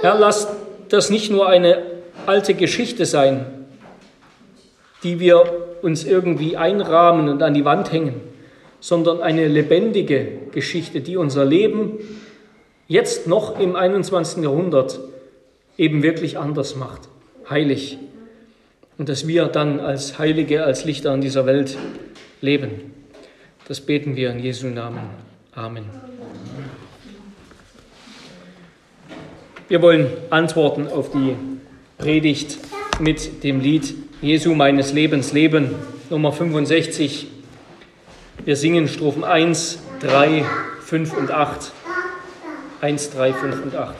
Herr, 0.00 0.18
lass 0.18 0.48
das 0.88 1.10
nicht 1.10 1.30
nur 1.30 1.46
eine 1.46 1.82
alte 2.24 2.54
Geschichte 2.54 3.04
sein, 3.04 3.44
die 5.02 5.20
wir 5.20 5.44
uns 5.82 6.04
irgendwie 6.04 6.56
einrahmen 6.56 7.28
und 7.28 7.42
an 7.42 7.52
die 7.52 7.66
Wand 7.66 7.92
hängen, 7.92 8.22
sondern 8.80 9.20
eine 9.20 9.46
lebendige 9.46 10.26
Geschichte, 10.52 11.02
die 11.02 11.18
unser 11.18 11.44
Leben 11.44 11.98
jetzt 12.88 13.26
noch 13.26 13.60
im 13.60 13.76
21. 13.76 14.42
Jahrhundert 14.42 14.98
eben 15.76 16.02
wirklich 16.02 16.38
anders 16.38 16.74
macht, 16.74 17.02
heilig. 17.48 17.98
Und 18.96 19.08
dass 19.08 19.28
wir 19.28 19.46
dann 19.46 19.78
als 19.78 20.18
Heilige, 20.18 20.64
als 20.64 20.84
Lichter 20.84 21.14
in 21.14 21.20
dieser 21.20 21.46
Welt 21.46 21.78
leben. 22.40 22.92
Das 23.68 23.80
beten 23.80 24.16
wir 24.16 24.30
in 24.30 24.40
Jesu 24.40 24.66
Namen. 24.66 25.10
Amen. 25.54 25.84
Wir 29.68 29.82
wollen 29.82 30.06
antworten 30.30 30.88
auf 30.88 31.10
die 31.12 31.36
Predigt 31.98 32.58
mit 33.00 33.44
dem 33.44 33.60
Lied 33.60 33.94
Jesu 34.22 34.54
meines 34.54 34.92
Lebens 34.92 35.32
Leben, 35.32 35.74
Nummer 36.10 36.32
65. 36.32 37.28
Wir 38.44 38.56
singen 38.56 38.88
Strophen 38.88 39.24
1, 39.24 39.78
3, 40.00 40.44
5 40.80 41.16
und 41.16 41.30
8. 41.30 41.72
1, 42.80 43.10
3, 43.10 43.32
5 43.32 43.62
und 43.64 43.76
8. 43.76 43.96